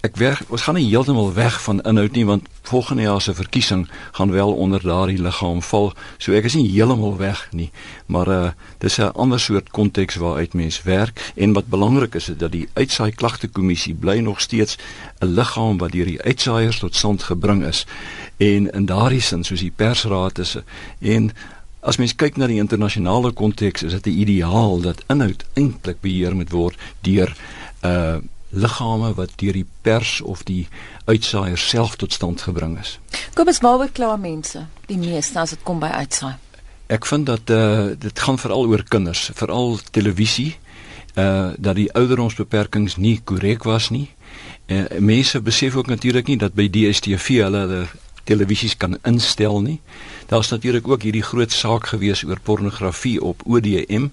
ek 0.00 0.16
weg 0.16 0.38
ons 0.48 0.62
gaan 0.64 0.78
nie 0.78 0.86
heeltemal 0.88 1.34
weg 1.36 1.58
van 1.60 1.82
inhoud 1.84 2.14
nie 2.16 2.24
want 2.24 2.46
volgende 2.70 3.02
jaar 3.02 3.20
se 3.20 3.34
verkiesing 3.34 3.82
gaan 4.16 4.30
wel 4.32 4.52
onder 4.52 4.80
daardie 4.80 5.20
liggaam 5.20 5.60
val. 5.62 5.92
So 6.18 6.32
ek 6.32 6.48
is 6.48 6.56
nie 6.56 6.70
heeltemal 6.70 7.18
weg 7.20 7.42
nie, 7.52 7.68
maar 8.06 8.28
uh 8.28 8.50
dis 8.80 8.96
'n 8.98 9.12
ander 9.12 9.40
soort 9.40 9.70
konteks 9.70 10.16
waaruit 10.16 10.54
mens 10.54 10.82
werk 10.82 11.32
en 11.36 11.52
wat 11.52 11.68
belangrik 11.68 12.14
is 12.14 12.28
is 12.28 12.36
dat 12.36 12.52
die 12.52 12.68
uitsaai 12.72 13.12
klagte 13.12 13.48
kommissie 13.48 13.94
bly 13.94 14.18
nog 14.18 14.40
steeds 14.40 14.78
'n 15.20 15.26
liggaam 15.26 15.78
wat 15.78 15.92
deur 15.92 16.06
die 16.06 16.22
uitsaaiers 16.22 16.78
tot 16.78 16.96
stand 16.96 17.22
gebring 17.22 17.64
is. 17.64 17.86
En 18.36 18.72
in 18.72 18.86
daardie 18.86 19.20
sin 19.20 19.44
soos 19.44 19.60
die 19.60 19.72
persraad 19.76 20.38
is 20.38 20.56
en 20.98 21.32
As 21.80 21.96
mens 21.96 22.12
kyk 22.12 22.36
na 22.36 22.44
die 22.50 22.60
internasionale 22.60 23.32
konteks, 23.32 23.82
is 23.82 23.92
dit 23.92 24.06
'n 24.06 24.20
ideaal 24.20 24.80
dat 24.80 25.02
inhoud 25.08 25.44
eintlik 25.54 26.00
beheer 26.00 26.36
moet 26.36 26.50
word 26.50 26.76
deur 27.00 27.36
uh 27.84 28.18
liggame 28.52 29.14
wat 29.14 29.30
deur 29.36 29.52
die 29.52 29.66
pers 29.82 30.20
of 30.20 30.42
die 30.42 30.68
uitsaaier 31.04 31.58
self 31.58 31.96
tot 31.96 32.12
stand 32.12 32.40
gebring 32.42 32.78
is. 32.80 32.98
Kom 33.34 33.46
ons 33.46 33.60
waaroor 33.62 33.92
kla 33.94 34.16
mense 34.16 34.66
die 34.86 34.98
meeste 34.98 35.38
as 35.38 35.50
dit 35.50 35.62
kom 35.62 35.78
by 35.78 35.86
uitsaai. 35.86 36.34
Ek 36.86 37.06
vind 37.06 37.26
dat 37.26 37.50
uh 37.50 37.94
dit 37.98 38.18
gaan 38.18 38.38
veral 38.38 38.66
oor 38.66 38.82
kinders, 38.82 39.30
veral 39.34 39.78
televisie 39.90 40.56
uh 41.14 41.52
dat 41.58 41.74
die 41.74 41.92
ouderdomsbeperkings 41.92 42.96
nie 42.96 43.20
korrek 43.24 43.62
was 43.62 43.90
nie. 43.90 44.10
Uh, 44.66 44.84
mense 44.98 45.40
besef 45.40 45.76
ook 45.76 45.86
natuurlik 45.86 46.26
nie 46.26 46.36
dat 46.36 46.54
by 46.54 46.68
DStv 46.70 47.26
hulle 47.42 47.58
hulle 47.58 47.86
televisies 48.24 48.76
kan 48.76 48.98
instel 49.02 49.60
nie. 49.60 49.80
Daar's 50.26 50.50
natuurlik 50.50 50.88
ook 50.88 51.02
hierdie 51.02 51.22
groot 51.22 51.52
saak 51.52 51.86
gewees 51.86 52.24
oor 52.24 52.40
pornografie 52.42 53.22
op 53.22 53.42
ODM 53.46 54.08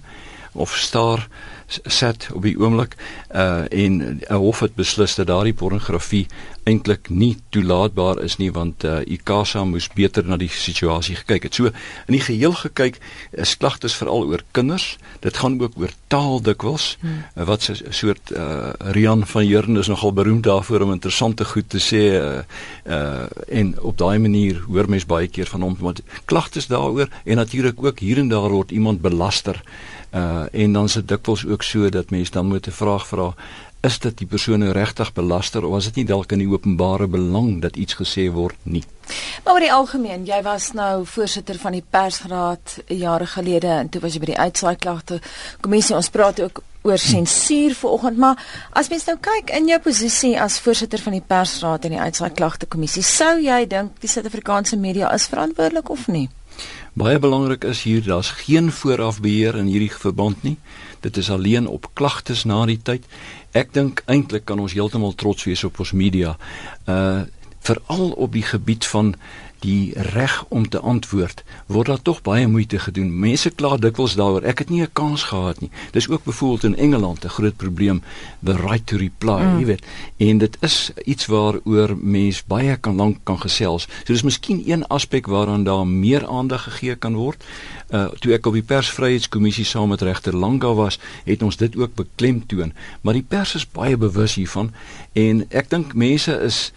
of 0.52 0.76
Star 0.76 1.28
set 1.68 2.30
op 2.34 2.42
die 2.42 2.58
oomblik 2.60 2.96
uh 3.32 3.66
en 3.70 4.22
'n 4.30 4.34
hof 4.34 4.60
het 4.60 4.76
beslis 4.76 5.16
dat 5.16 5.28
daardie 5.28 5.54
pornografie 5.54 6.28
eintlik 6.68 7.10
nie 7.10 7.38
toelaatbaar 7.56 8.20
is 8.24 8.38
nie 8.42 8.50
want 8.52 8.84
uh 8.84 9.00
ICASA 9.08 9.64
moes 9.68 9.88
beter 9.96 10.26
na 10.28 10.38
die 10.40 10.50
situasie 10.52 11.16
gekyk 11.22 11.48
het. 11.48 11.56
So 11.56 11.72
in 11.72 12.16
die 12.16 12.24
geheel 12.24 12.56
gekyk 12.60 13.00
is 13.32 13.56
klagtes 13.60 13.96
veral 13.96 14.28
oor 14.28 14.44
kinders. 14.52 14.98
Dit 15.24 15.40
gaan 15.42 15.60
ook 15.62 15.78
oor 15.80 15.94
taal 16.12 16.42
dikwels. 16.44 16.98
Hmm. 17.02 17.24
Uh, 17.36 17.48
wat 17.48 17.70
'n 17.70 17.94
soort 17.94 18.32
uh 18.32 18.74
Rian 18.96 19.26
van 19.26 19.44
Heerden 19.44 19.78
is 19.78 19.88
nogal 19.88 20.14
beroemd 20.14 20.44
daarvoor 20.44 20.82
om 20.82 20.92
interessante 20.92 21.46
goed 21.46 21.70
te 21.70 21.80
sê 21.80 22.04
uh 22.20 22.44
uh 22.86 23.26
en 23.48 23.80
op 23.82 23.98
daai 23.98 24.20
manier 24.20 24.64
hoor 24.68 24.90
mens 24.90 25.06
baie 25.06 25.28
keer 25.28 25.48
van 25.48 25.62
hom 25.62 25.76
want 25.80 26.02
klagtes 26.26 26.68
daaroor 26.68 27.08
en 27.24 27.36
natuurlik 27.36 27.84
ook 27.84 28.00
hier 28.00 28.18
en 28.18 28.28
daar 28.28 28.50
word 28.50 28.72
iemand 28.72 29.02
belaster 29.02 29.62
uh 30.14 30.46
en 30.52 30.74
dan 30.74 30.90
se 30.90 31.06
dikwels 31.06 31.46
ook 31.46 31.64
so 31.64 31.90
dat 31.90 32.10
mense 32.10 32.32
dan 32.32 32.48
moet 32.48 32.68
'n 32.68 32.72
vraag 32.72 33.08
vra 33.08 33.34
is 33.86 34.00
dit 34.02 34.18
die 34.24 34.28
persoon 34.28 34.64
nou 34.64 34.72
regtig 34.74 35.12
belaster 35.14 35.66
of 35.66 35.76
was 35.76 35.90
dit 35.90 36.02
nie 36.02 36.08
dalk 36.10 36.32
in 36.34 36.42
die 36.42 36.50
openbare 36.50 37.08
belang 37.08 37.60
dat 37.62 37.78
iets 37.78 37.98
gesê 38.00 38.28
word 38.34 38.58
nie 38.64 38.84
Maar 39.46 39.54
oor 39.54 39.64
die 39.64 39.74
algemeen 39.74 40.26
jy 40.28 40.40
was 40.44 40.72
nou 40.78 41.06
voorsitter 41.06 41.60
van 41.62 41.78
die 41.78 41.84
persraad 41.84 42.80
jare 42.88 43.28
gelede 43.36 43.70
en 43.76 43.90
toe 43.90 44.02
was 44.02 44.18
jy 44.18 44.24
by 44.24 44.32
die 44.32 44.40
uitsaai 44.40 44.76
klagte 44.76 45.22
kommissie 45.62 45.96
ons 45.96 46.10
praat 46.10 46.42
ook 46.42 46.64
oor 46.88 46.98
sensuur 47.02 47.76
vanoggend 47.76 48.18
maar 48.24 48.42
as 48.72 48.90
mens 48.90 49.06
nou 49.10 49.18
kyk 49.30 49.54
in 49.60 49.70
jou 49.70 49.80
posisie 49.84 50.34
as 50.40 50.60
voorsitter 50.64 51.04
van 51.04 51.20
die 51.20 51.26
persraad 51.34 51.86
en 51.86 51.98
die 51.98 52.02
uitsaai 52.02 52.34
klagte 52.34 52.66
kommissie 52.66 53.06
sou 53.06 53.36
jy 53.44 53.62
dink 53.70 54.02
die 54.02 54.12
Suid-Afrikaanse 54.12 54.80
media 54.82 55.14
is 55.14 55.30
verantwoordelik 55.30 55.94
of 55.94 56.08
nie 56.08 56.28
Baie 56.98 57.20
belangrik 57.22 57.64
is 57.70 57.84
hier 57.86 58.02
daar's 58.02 58.30
geen 58.40 58.72
voorafbeheer 58.74 59.56
in 59.56 59.68
hierdie 59.70 59.92
verband 59.94 60.42
nie. 60.42 60.56
Dit 61.06 61.18
is 61.22 61.30
alleen 61.30 61.68
op 61.70 61.92
klagtes 61.94 62.42
na 62.50 62.64
die 62.66 62.80
tyd. 62.82 63.06
Ek 63.56 63.72
dink 63.74 64.04
eintlik 64.06 64.46
kan 64.46 64.60
ons 64.60 64.74
heeltemal 64.74 65.16
trots 65.16 65.48
wees 65.48 65.64
op 65.64 65.80
ons 65.80 65.94
media. 65.94 66.38
Uh 66.86 67.26
veral 67.68 68.10
op 68.10 68.32
die 68.32 68.46
gebied 68.48 68.86
van 68.86 69.16
die 69.60 69.94
reg 70.14 70.46
om 70.54 70.70
te 70.70 70.80
antwoord 70.80 71.44
word 71.66 71.90
daar 71.90 72.02
tog 72.02 72.22
baie 72.22 72.48
moeite 72.48 72.80
gedoen. 72.80 73.10
Mense 73.20 73.50
kla 73.50 73.78
dikwels 73.82 74.16
daaroor. 74.20 74.46
Ek 74.46 74.60
het 74.60 74.70
nie 74.70 74.82
'n 74.82 74.94
kans 74.94 75.24
gehad 75.24 75.60
nie. 75.62 75.70
Dis 75.92 76.10
ook 76.10 76.24
byvoorbeeld 76.24 76.64
in 76.64 76.76
Engeland 76.76 77.24
'n 77.24 77.30
groot 77.30 77.56
probleem, 77.56 78.02
the 78.44 78.56
right 78.56 78.86
to 78.86 78.98
reply, 78.98 79.42
mm. 79.42 79.60
jy 79.60 79.66
weet. 79.66 79.86
En 80.18 80.38
dit 80.38 80.58
is 80.60 80.92
iets 81.06 81.26
waaroor 81.26 81.98
mense 82.02 82.44
baie 82.48 82.78
kan 82.78 82.96
lank 82.96 83.18
kan 83.24 83.40
gesels. 83.40 83.88
So 84.04 84.14
dis 84.14 84.22
miskien 84.22 84.64
een 84.66 84.88
aspek 84.88 85.26
waaraan 85.26 85.64
daar 85.64 85.88
meer 85.88 86.28
aandag 86.28 86.64
gegee 86.64 86.96
kan 86.96 87.16
word. 87.16 87.44
Uh 87.90 88.08
toe 88.20 88.34
ek 88.34 88.46
op 88.46 88.54
die 88.54 88.64
persvryheidskommissie 88.64 89.66
saam 89.66 89.90
met 89.90 90.02
regter 90.02 90.36
Langa 90.36 90.74
was, 90.74 91.00
het 91.24 91.42
ons 91.42 91.58
dit 91.58 91.78
ook 91.78 91.96
beklemtoon. 91.96 92.74
Maar 93.02 93.14
die 93.14 93.26
pers 93.28 93.56
is 93.56 93.72
baie 93.72 93.98
bewus 93.98 94.36
hiervan 94.36 94.72
en 95.14 95.46
ek 95.50 95.70
dink 95.70 95.94
mense 95.94 96.32
is 96.44 96.72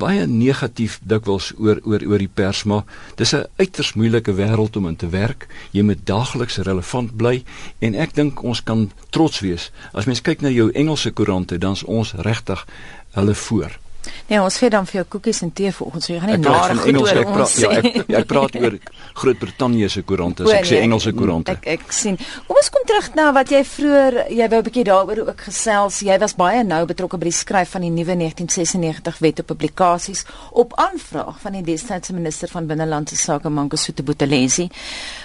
baie 0.00 0.26
negatief 0.26 0.98
dikwels 1.04 1.52
oor 1.58 1.80
oor 1.84 2.04
oor 2.06 2.22
die 2.22 2.30
pers, 2.34 2.64
maar 2.64 2.84
dis 3.16 3.34
'n 3.34 3.46
uiters 3.56 3.92
moeilike 3.94 4.34
wêreld 4.34 4.76
om 4.76 4.86
in 4.86 4.96
te 4.96 5.08
werk. 5.08 5.46
Jy 5.70 5.82
moet 5.82 6.06
daagliks 6.06 6.56
relevant 6.56 7.16
bly 7.16 7.44
en 7.78 7.94
ek 7.94 8.14
dink 8.14 8.42
ons 8.42 8.62
kan 8.62 8.90
trots 9.10 9.40
wees. 9.40 9.70
As 9.92 10.04
mens 10.04 10.20
kyk 10.20 10.40
na 10.40 10.48
jou 10.48 10.70
Engelse 10.70 11.10
koerante, 11.10 11.58
dan's 11.58 11.84
ons 11.84 12.12
regtig 12.12 12.66
hulle 13.10 13.34
voor. 13.34 13.81
Nee, 14.28 14.40
ons 14.40 14.56
gee 14.56 14.70
dan 14.70 14.86
vir 14.88 15.00
jou 15.00 15.04
koekies 15.16 15.42
en 15.42 15.52
tee 15.52 15.72
vanoggend, 15.72 16.04
so 16.04 16.12
jy 16.12 16.20
gaan 16.22 16.30
nie 16.32 16.38
nare 16.42 16.76
goed 16.78 16.88
Engels, 16.92 17.12
oor 17.12 17.42
ons 17.42 17.54
sê. 17.56 17.62
Ja, 17.62 17.70
ek 17.78 18.14
ek 18.22 18.28
praat 18.30 18.56
oor 18.60 18.78
Groot-Brittanje 19.20 19.88
se 19.92 20.02
koerante, 20.08 20.46
ek 20.48 20.66
sê 20.68 20.78
nee, 20.78 20.86
Engelse 20.88 21.12
koerante. 21.16 21.56
Ek 21.56 21.68
ek 21.76 21.92
sien. 21.94 22.18
Kom 22.46 22.60
ons 22.62 22.70
kom 22.72 22.86
terug 22.88 23.10
na 23.18 23.28
wat 23.36 23.52
jy 23.52 23.62
vroeër, 23.66 24.18
jy 24.30 24.48
wou 24.52 24.60
'n 24.60 24.66
bietjie 24.68 24.84
daaroor 24.88 25.20
ook 25.28 25.40
gesels. 25.48 26.00
Jy 26.00 26.18
was 26.18 26.34
baie 26.34 26.64
nou 26.64 26.82
betrokke 26.86 27.18
by 27.18 27.30
die 27.30 27.38
skryf 27.38 27.74
van 27.76 27.82
die 27.82 27.90
nuwe 27.90 28.14
1996 28.16 29.18
wet 29.18 29.40
op 29.40 29.46
publikasies 29.46 30.24
op 30.52 30.74
aanvraag 30.76 31.40
van 31.40 31.52
die 31.52 31.62
destydse 31.62 32.12
minister 32.12 32.48
van 32.48 32.66
binnelandse 32.66 33.16
sake 33.16 33.48
Mangosuthu 33.48 34.02
Buthelezi. 34.02 34.70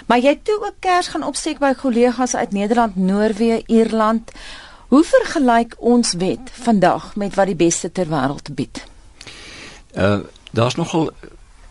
Maar 0.06 0.18
jy 0.18 0.28
het 0.36 0.44
toe 0.44 0.58
ook 0.60 0.80
kers 0.80 1.08
gaan 1.08 1.22
opsteek 1.22 1.58
by 1.58 1.74
kollegas 1.74 2.34
uit 2.34 2.52
Nederland, 2.52 2.96
Noorwe, 2.96 3.62
Ierland. 3.66 4.32
Hoe 4.88 5.04
vergelyk 5.04 5.74
ons 5.78 6.14
wet 6.16 6.50
vandag 6.64 7.16
met 7.16 7.34
wat 7.34 7.46
die 7.50 7.56
beste 7.56 7.92
ter 7.92 8.08
wêreld 8.08 8.54
bied? 8.56 8.84
Uh 9.92 10.20
daar's 10.50 10.78
nogal 10.80 11.10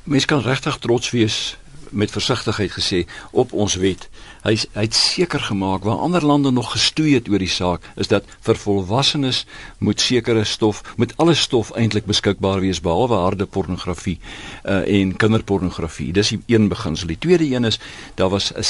mense 0.03 0.30
kan 0.30 0.41
regtig 0.45 0.77
trots 0.77 1.10
wees 1.10 1.58
met 1.89 2.12
versigtigheid 2.12 2.71
gesê 2.71 2.99
op 3.32 3.53
ons 3.53 3.75
wet. 3.82 4.06
Hy 4.43 4.53
hy 4.75 4.84
het 4.86 4.93
seker 4.93 5.39
gemaak 5.39 5.84
waar 5.84 6.03
ander 6.06 6.25
lande 6.25 6.51
nog 6.51 6.71
gestoei 6.71 7.15
het 7.15 7.30
oor 7.30 7.41
die 7.41 7.49
saak 7.49 7.88
is 7.95 8.12
dat 8.12 8.27
vir 8.45 8.60
volwassenes 8.62 9.45
moet 9.77 10.01
sekere 10.01 10.43
stof 10.45 10.84
met 10.97 11.15
alle 11.17 11.34
stof 11.34 11.71
eintlik 11.73 12.06
beskikbaar 12.06 12.62
wees 12.62 12.84
behalwe 12.86 13.17
harde 13.17 13.45
pornografie 13.45 14.19
uh 14.63 14.84
en 14.86 15.15
kinderpornografie. 15.17 16.13
Dis 16.13 16.36
die 16.36 16.41
een 16.45 16.69
beginsel. 16.69 17.08
Die 17.08 17.19
tweede 17.19 17.49
een 17.49 17.65
is 17.65 17.80
daar 18.15 18.30
was 18.30 18.53
'n 18.53 18.63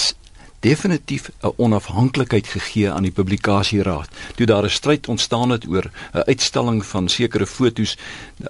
definitief 0.60 1.30
'n 1.42 1.54
onafhanklikheid 1.56 2.48
gegee 2.48 2.92
aan 2.92 3.04
die 3.04 3.12
publikasieraad. 3.12 4.10
Toe 4.36 4.46
daar 4.46 4.64
'n 4.64 4.70
stryd 4.70 5.08
ontstaan 5.08 5.50
het 5.50 5.68
oor 5.68 5.92
'n 6.14 6.24
uitstalling 6.26 6.86
van 6.86 7.10
sekere 7.10 7.46
fotos 7.46 7.98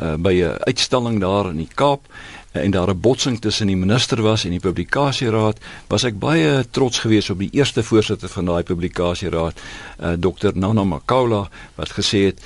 uh, 0.01 0.13
by 0.15 0.33
'n 0.33 0.57
uitstalling 0.59 1.19
daar 1.19 1.49
in 1.49 1.57
die 1.57 1.69
Kaap 1.73 2.01
uh, 2.07 2.63
en 2.63 2.71
daar 2.71 2.89
'n 2.89 2.99
botsing 2.99 3.41
tussen 3.41 3.67
die 3.67 3.77
minister 3.77 4.21
was 4.21 4.43
en 4.43 4.49
die 4.49 4.59
publikasieraad, 4.59 5.57
was 5.87 6.03
ek 6.03 6.19
baie 6.19 6.65
trots 6.69 6.99
geweest 6.99 7.29
op 7.29 7.39
die 7.39 7.51
eerste 7.51 7.83
voorsitter 7.83 8.29
van 8.29 8.45
daai 8.45 8.63
publikasieraad, 8.63 9.59
uh, 9.99 10.11
Dr. 10.11 10.51
Nana 10.53 10.83
Makaula 10.83 11.49
wat 11.75 11.89
gesê 11.89 12.25
het 12.25 12.41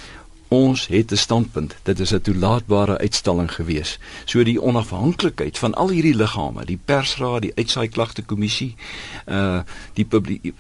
Ons 0.51 0.87
het 0.87 1.11
'n 1.11 1.15
standpunt. 1.15 1.75
Dit 1.83 1.99
is 1.99 2.11
'n 2.13 2.21
toelaatbare 2.21 2.97
uitstalling 2.97 3.51
gewees. 3.51 3.99
So 4.25 4.43
die 4.43 4.61
onafhanklikheid 4.61 5.57
van 5.57 5.73
al 5.73 5.89
hierdie 5.89 6.15
liggame, 6.15 6.65
die 6.65 6.79
persraad, 6.85 7.41
die 7.41 7.55
uitsaai 7.55 7.87
klagte 7.87 8.21
kommissie, 8.21 8.75
uh 9.27 9.59
die 9.93 10.07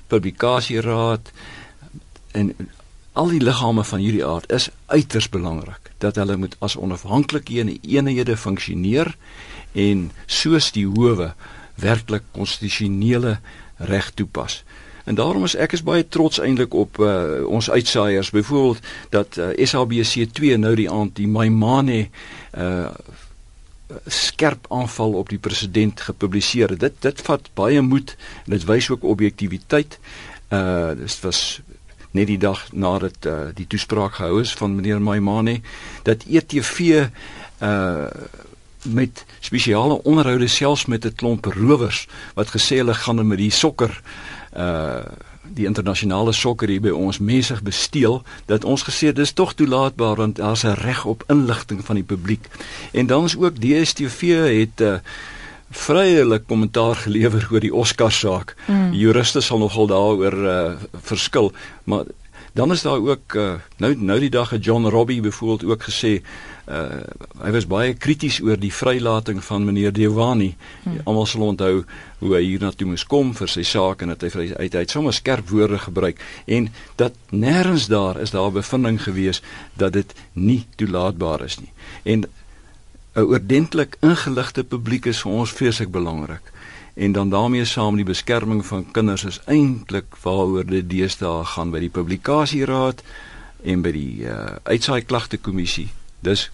publikasieraad 0.07 1.31
en 2.31 2.55
al 3.13 3.27
die 3.27 3.41
liggame 3.41 3.83
van 3.83 3.99
hierdie 3.99 4.25
aard 4.25 4.51
is 4.51 4.69
uiters 4.85 5.29
belangrik 5.29 5.91
dat 5.97 6.15
hulle 6.15 6.37
moet 6.37 6.55
as 6.59 6.75
onafhanklike 6.75 7.79
eenhede 7.81 8.37
funksioneer 8.37 9.15
en 9.71 10.11
soos 10.25 10.71
die 10.71 10.87
howe 10.87 11.33
werklik 11.75 12.23
konstitusionele 12.31 13.39
reg 13.75 14.11
toepas. 14.13 14.63
En 15.03 15.15
daarom 15.15 15.43
is 15.43 15.55
ek 15.55 15.71
is 15.77 15.83
baie 15.83 16.07
trots 16.07 16.39
eintlik 16.39 16.73
op 16.73 16.99
uh, 16.99 17.41
ons 17.47 17.69
uitsaaiers. 17.69 18.29
Byvoorbeeld 18.29 18.79
dat 19.09 19.37
uh, 19.37 19.49
SABC2 19.57 20.57
nou 20.57 20.75
die 20.75 20.89
aand 20.91 21.15
die 21.15 21.27
Maimane 21.27 22.07
uh 22.57 22.89
skerp 24.07 24.65
aanval 24.69 25.13
op 25.19 25.29
die 25.29 25.37
president 25.37 26.01
gepubliseer. 26.01 26.77
Dit 26.79 27.01
dit 27.03 27.21
vat 27.27 27.49
baie 27.59 27.81
moed 27.83 28.13
en 28.45 28.53
dit 28.55 28.63
wys 28.63 28.87
ook 28.89 29.03
objektiviteit. 29.03 29.99
Uh 30.47 30.95
dit 30.95 31.17
was 31.25 31.59
net 32.15 32.27
die 32.27 32.39
dag 32.39 32.61
nadat 32.71 33.27
uh, 33.27 33.51
die 33.55 33.67
toespraak 33.67 34.15
gehou 34.19 34.39
is 34.39 34.53
van 34.55 34.75
meneer 34.75 35.01
Maimane 35.01 35.59
dat 36.07 36.23
ETV 36.23 36.79
uh 37.59 38.07
met 38.81 39.25
spesiale 39.39 39.99
onderhoude 40.09 40.47
selfs 40.47 40.85
met 40.85 41.05
'n 41.05 41.15
klomp 41.15 41.45
rowers 41.45 42.07
wat 42.33 42.55
gesê 42.55 42.79
hulle 42.79 42.93
gaan 42.93 43.27
met 43.27 43.37
die 43.37 43.51
sokker 43.51 43.91
uh 43.91 44.40
die 45.53 45.65
internasionale 45.65 46.31
sokker 46.31 46.69
hier 46.69 46.81
by 46.81 46.93
ons 46.95 47.19
mesig 47.19 47.61
besteel 47.65 48.21
dat 48.45 48.65
ons 48.67 48.83
gesê 48.87 49.11
dis 49.15 49.33
tog 49.33 49.53
toelaatbaar 49.53 50.15
want 50.15 50.35
daar's 50.35 50.63
'n 50.63 50.79
reg 50.79 51.05
op 51.05 51.23
inligting 51.27 51.85
van 51.85 51.95
die 51.95 52.03
publiek. 52.03 52.47
En 52.91 53.07
dan 53.07 53.23
is 53.23 53.37
ook 53.37 53.59
DStv 53.59 54.21
het 54.59 54.79
'n 54.79 54.83
uh, 54.83 54.99
vryelik 55.71 56.47
kommentaar 56.47 56.95
gelewer 56.95 57.47
oor 57.51 57.59
die 57.59 57.73
Oscar 57.73 58.11
saak. 58.11 58.55
Mm. 58.67 58.93
Juriste 58.93 59.41
sal 59.41 59.57
nogal 59.57 59.87
daaroor 59.87 60.33
uh, 60.33 60.71
verskil, 61.01 61.51
maar 61.83 62.03
dan 62.53 62.71
is 62.71 62.81
daar 62.81 62.99
ook 62.99 63.33
uh, 63.33 63.53
nou 63.77 63.95
nou 63.95 64.19
die 64.19 64.29
dag 64.29 64.49
het 64.49 64.65
John 64.65 64.85
Robbie 64.85 65.21
byvoorbeeld 65.21 65.63
ook 65.71 65.83
gesê 65.83 66.21
uh, 66.71 67.01
hy 67.43 67.51
was 67.51 67.67
baie 67.67 67.93
krities 67.93 68.39
oor 68.43 68.59
die 68.59 68.71
vrylating 68.73 69.41
van 69.43 69.65
meneer 69.67 69.93
Dewani. 69.93 70.53
Hmm. 70.83 70.99
Almal 71.03 71.27
sal 71.29 71.45
onthou 71.45 71.83
hoe 72.21 72.33
hy 72.35 72.41
hier 72.45 72.63
na 72.63 72.71
toe 72.71 72.87
moes 72.87 73.05
kom 73.05 73.33
vir 73.37 73.51
sy 73.51 73.63
saak 73.67 74.01
en 74.01 74.13
dat 74.13 74.23
hy 74.25 74.31
uit 74.47 74.57
uit, 74.57 74.75
uit 74.75 74.93
sommer 74.93 75.13
skerp 75.13 75.49
woorde 75.49 75.79
gebruik 75.81 76.21
en 76.45 76.69
dat 77.01 77.17
nêrens 77.31 77.89
daar 77.91 78.19
is 78.21 78.31
daar 78.35 78.51
bevinding 78.53 79.01
gewees 79.01 79.41
dat 79.75 79.93
dit 79.97 80.13
nie 80.33 80.63
toelaatbaar 80.77 81.45
is 81.45 81.59
nie. 81.59 81.71
En 82.03 82.25
'n 83.15 83.27
oordentlik 83.27 83.97
ingeligte 84.01 84.63
publiek 84.63 85.05
is 85.05 85.21
vir 85.21 85.31
ons 85.31 85.51
vreeslik 85.51 85.91
belangrik. 85.91 86.51
En 86.93 87.11
dan 87.11 87.29
daarmee 87.29 87.65
saam 87.65 87.95
die 87.95 88.05
beskerming 88.05 88.65
van 88.65 88.91
kinders 88.91 89.23
is 89.23 89.41
eintlik 89.45 90.15
waaroor 90.23 90.65
dit 90.65 90.89
deesdae 90.89 91.43
gaan 91.45 91.71
by 91.71 91.79
die 91.79 91.89
publikasieraad 91.89 93.03
en 93.63 93.81
by 93.81 93.91
die 93.91 94.25
uh, 94.27 94.55
uitsaai 94.63 95.01
klagte 95.01 95.37
kommissie. 95.37 95.89
Dis 96.19 96.51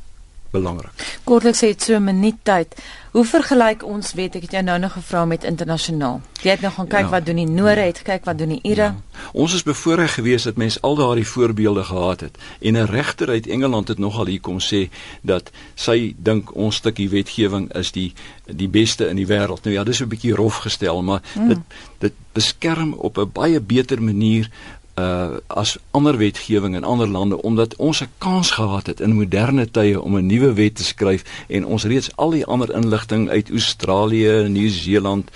belangrik. 0.51 1.19
Kortliks 1.23 1.59
dit 1.59 1.81
so 1.81 1.95
'n 1.95 2.03
minuut 2.03 2.35
tyd. 2.43 2.75
Hoe 3.11 3.25
vergelyk 3.25 3.81
ons 3.87 4.13
weet 4.13 4.35
ek 4.35 4.41
het 4.45 4.51
jou 4.51 4.63
nou 4.63 4.75
nog 4.79 4.93
gevra 4.93 5.25
met 5.25 5.43
internasionaal. 5.43 6.19
Jy 6.43 6.51
het 6.51 6.61
nou 6.61 6.73
gaan 6.73 6.87
kyk 6.87 7.07
ja. 7.07 7.09
wat 7.09 7.25
doen 7.25 7.35
die 7.35 7.47
Noore 7.49 7.87
het 7.87 7.97
gekyk 7.97 8.25
wat 8.25 8.37
doen 8.37 8.49
die 8.49 8.59
Ire. 8.61 8.91
Ja. 8.91 9.21
Ons 9.33 9.53
is 9.57 9.63
bevoorreg 9.63 10.13
geweest 10.13 10.45
dat 10.45 10.59
mense 10.61 10.81
al 10.81 10.95
daardie 10.95 11.27
voorbeelde 11.27 11.83
gehad 11.83 12.19
het 12.19 12.37
en 12.61 12.77
'n 12.77 12.85
regter 12.85 13.29
uit 13.29 13.47
Engeland 13.47 13.87
het 13.87 13.97
nogal 13.97 14.25
hier 14.25 14.41
kom 14.41 14.59
sê 14.59 14.89
dat 15.21 15.51
sy 15.75 16.13
dink 16.17 16.55
ons 16.55 16.75
stukkie 16.75 17.09
wetgewing 17.09 17.73
is 17.73 17.91
die 17.91 18.13
die 18.45 18.69
beste 18.69 19.07
in 19.07 19.15
die 19.15 19.27
wêreld. 19.27 19.63
Nou 19.63 19.75
ja, 19.75 19.83
dis 19.83 20.01
'n 20.01 20.07
bietjie 20.07 20.35
rof 20.35 20.55
gestel, 20.55 21.01
maar 21.01 21.21
hmm. 21.33 21.47
dit 21.47 21.59
dit 21.99 22.13
beskerm 22.33 22.93
op 22.93 23.17
'n 23.17 23.31
baie 23.33 23.61
beter 23.61 24.03
manier 24.03 24.49
uh 24.97 25.37
as 25.47 25.77
ander 25.91 26.17
wetgewing 26.17 26.75
in 26.75 26.83
ander 26.83 27.07
lande 27.07 27.41
omdat 27.41 27.75
ons 27.75 28.01
'n 28.01 28.09
kans 28.17 28.51
gehad 28.51 28.87
het 28.87 28.99
in 28.99 29.15
moderne 29.15 29.71
tye 29.71 30.01
om 30.01 30.17
'n 30.17 30.25
nuwe 30.25 30.53
wet 30.53 30.75
te 30.75 30.83
skryf 30.83 31.23
en 31.47 31.65
ons 31.65 31.83
reeds 31.83 32.15
al 32.15 32.29
die 32.29 32.45
ander 32.45 32.73
inligting 32.73 33.29
uit 33.29 33.49
Australië, 33.49 34.47
Nieu-Seeland 34.47 35.29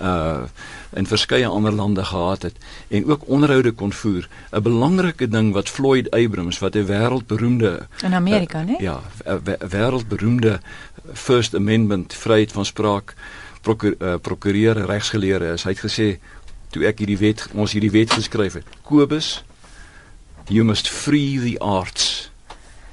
uh 0.00 0.42
en 0.90 1.06
verskeie 1.06 1.46
ander 1.46 1.72
lande 1.72 2.04
gehad 2.04 2.42
het 2.42 2.56
en 2.88 3.10
ook 3.10 3.28
onderhoude 3.28 3.72
kon 3.72 3.92
voer. 3.92 4.28
'n 4.50 4.62
Belangrike 4.62 5.28
ding 5.28 5.52
wat 5.52 5.68
Floyd 5.68 6.10
Abrams 6.10 6.58
wat 6.58 6.74
'n 6.74 6.86
wêreldberoemde 6.86 7.86
in 8.02 8.14
Amerika, 8.14 8.60
uh, 8.60 8.66
né? 8.66 8.82
Ja, 8.82 9.00
'n 9.24 9.40
wêreldberoemde 9.68 10.60
First 11.12 11.54
Amendment 11.54 12.14
vryheid 12.14 12.52
van 12.52 12.64
spraak 12.64 13.14
prokureur 13.60 14.18
prokureur 14.18 14.86
regsgeleerde 14.86 15.52
is. 15.52 15.62
Hy 15.62 15.70
het 15.70 15.90
gesê 15.90 16.18
toe 16.70 16.86
ek 16.86 16.98
hierdie 16.98 17.18
wet 17.18 17.46
ons 17.54 17.72
hierdie 17.72 17.92
wet 17.92 18.12
geskryf 18.12 18.60
het. 18.60 18.66
Kobus 18.82 19.42
you 20.48 20.64
must 20.64 20.88
free 20.88 21.38
the 21.38 21.58
arts. 21.60 22.30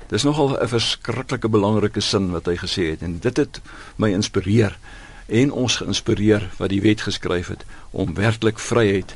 Dis 0.07 0.23
nogal 0.23 0.57
'n 0.59 0.67
verskriklike 0.67 1.49
belangrike 1.49 2.01
sin 2.01 2.31
wat 2.31 2.45
hy 2.45 2.55
gesê 2.55 2.91
het 2.91 3.01
en 3.01 3.19
dit 3.19 3.37
het 3.37 3.61
my 3.95 4.09
inspireer 4.11 4.77
en 5.25 5.51
ons 5.51 5.75
geïnspireer 5.75 6.49
wat 6.57 6.69
die 6.69 6.81
wet 6.81 7.01
geskryf 7.01 7.47
het 7.47 7.65
om 7.91 8.13
werklik 8.13 8.59
vryheid 8.59 9.15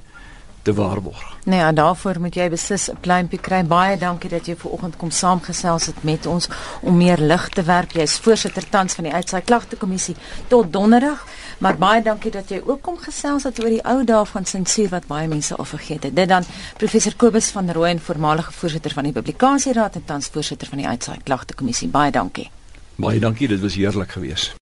te 0.61 0.73
waarborg. 0.73 1.37
Nee, 1.43 1.59
en 1.59 1.75
daarvoor 1.75 2.19
moet 2.19 2.35
jy 2.35 2.49
beslis 2.49 2.89
'n 2.91 2.97
pluimpie 2.99 3.39
kry. 3.39 3.63
Baie 3.65 3.97
dankie 3.97 4.29
dat 4.29 4.45
jy 4.45 4.55
ver 4.55 4.71
oggend 4.71 4.97
kom 4.97 5.11
saamgesels 5.11 5.85
het 5.85 6.03
met 6.03 6.25
ons 6.25 6.47
om 6.81 6.97
meer 6.97 7.17
lig 7.17 7.49
te 7.49 7.63
werp. 7.63 7.91
Jy 7.91 8.01
is 8.01 8.19
voorsitter 8.19 8.69
tans 8.69 8.93
van 8.93 9.03
die 9.03 9.13
uitsaai 9.13 9.41
klagte 9.41 9.75
kommissie 9.75 10.15
tot 10.47 10.73
donderdag. 10.73 11.25
Maar 11.59 11.75
baie 11.77 12.01
dankie 12.03 12.31
dat 12.31 12.49
jy 12.49 12.61
ook 12.65 12.81
kom 12.81 12.97
gesels 12.97 13.43
het 13.43 13.57
oor 13.59 13.73
die 13.73 13.81
ou 13.83 14.03
dae 14.07 14.25
van 14.25 14.45
sensuur 14.45 14.93
wat 14.93 15.07
baie 15.07 15.27
mense 15.27 15.55
al 15.55 15.67
vergeet 15.67 16.03
het. 16.07 16.15
Dit 16.15 16.29
dan 16.31 16.47
professor 16.77 17.15
Kobus 17.15 17.49
van 17.51 17.71
Rooyen, 17.71 17.99
voormalige 17.99 18.51
voorsitter 18.51 18.95
van 18.95 19.03
die 19.03 19.11
publikasieraad 19.11 19.95
en 19.95 20.05
tans 20.05 20.31
voorsitter 20.31 20.67
van 20.67 20.77
die 20.77 20.87
uitsaai 20.87 21.17
klagte 21.23 21.53
kommissie. 21.53 21.87
Baie 21.87 22.11
dankie. 22.11 22.49
Baie 22.95 23.19
dankie, 23.19 23.47
dit 23.47 23.59
was 23.59 23.75
heerlik 23.75 24.11
geweest. 24.11 24.55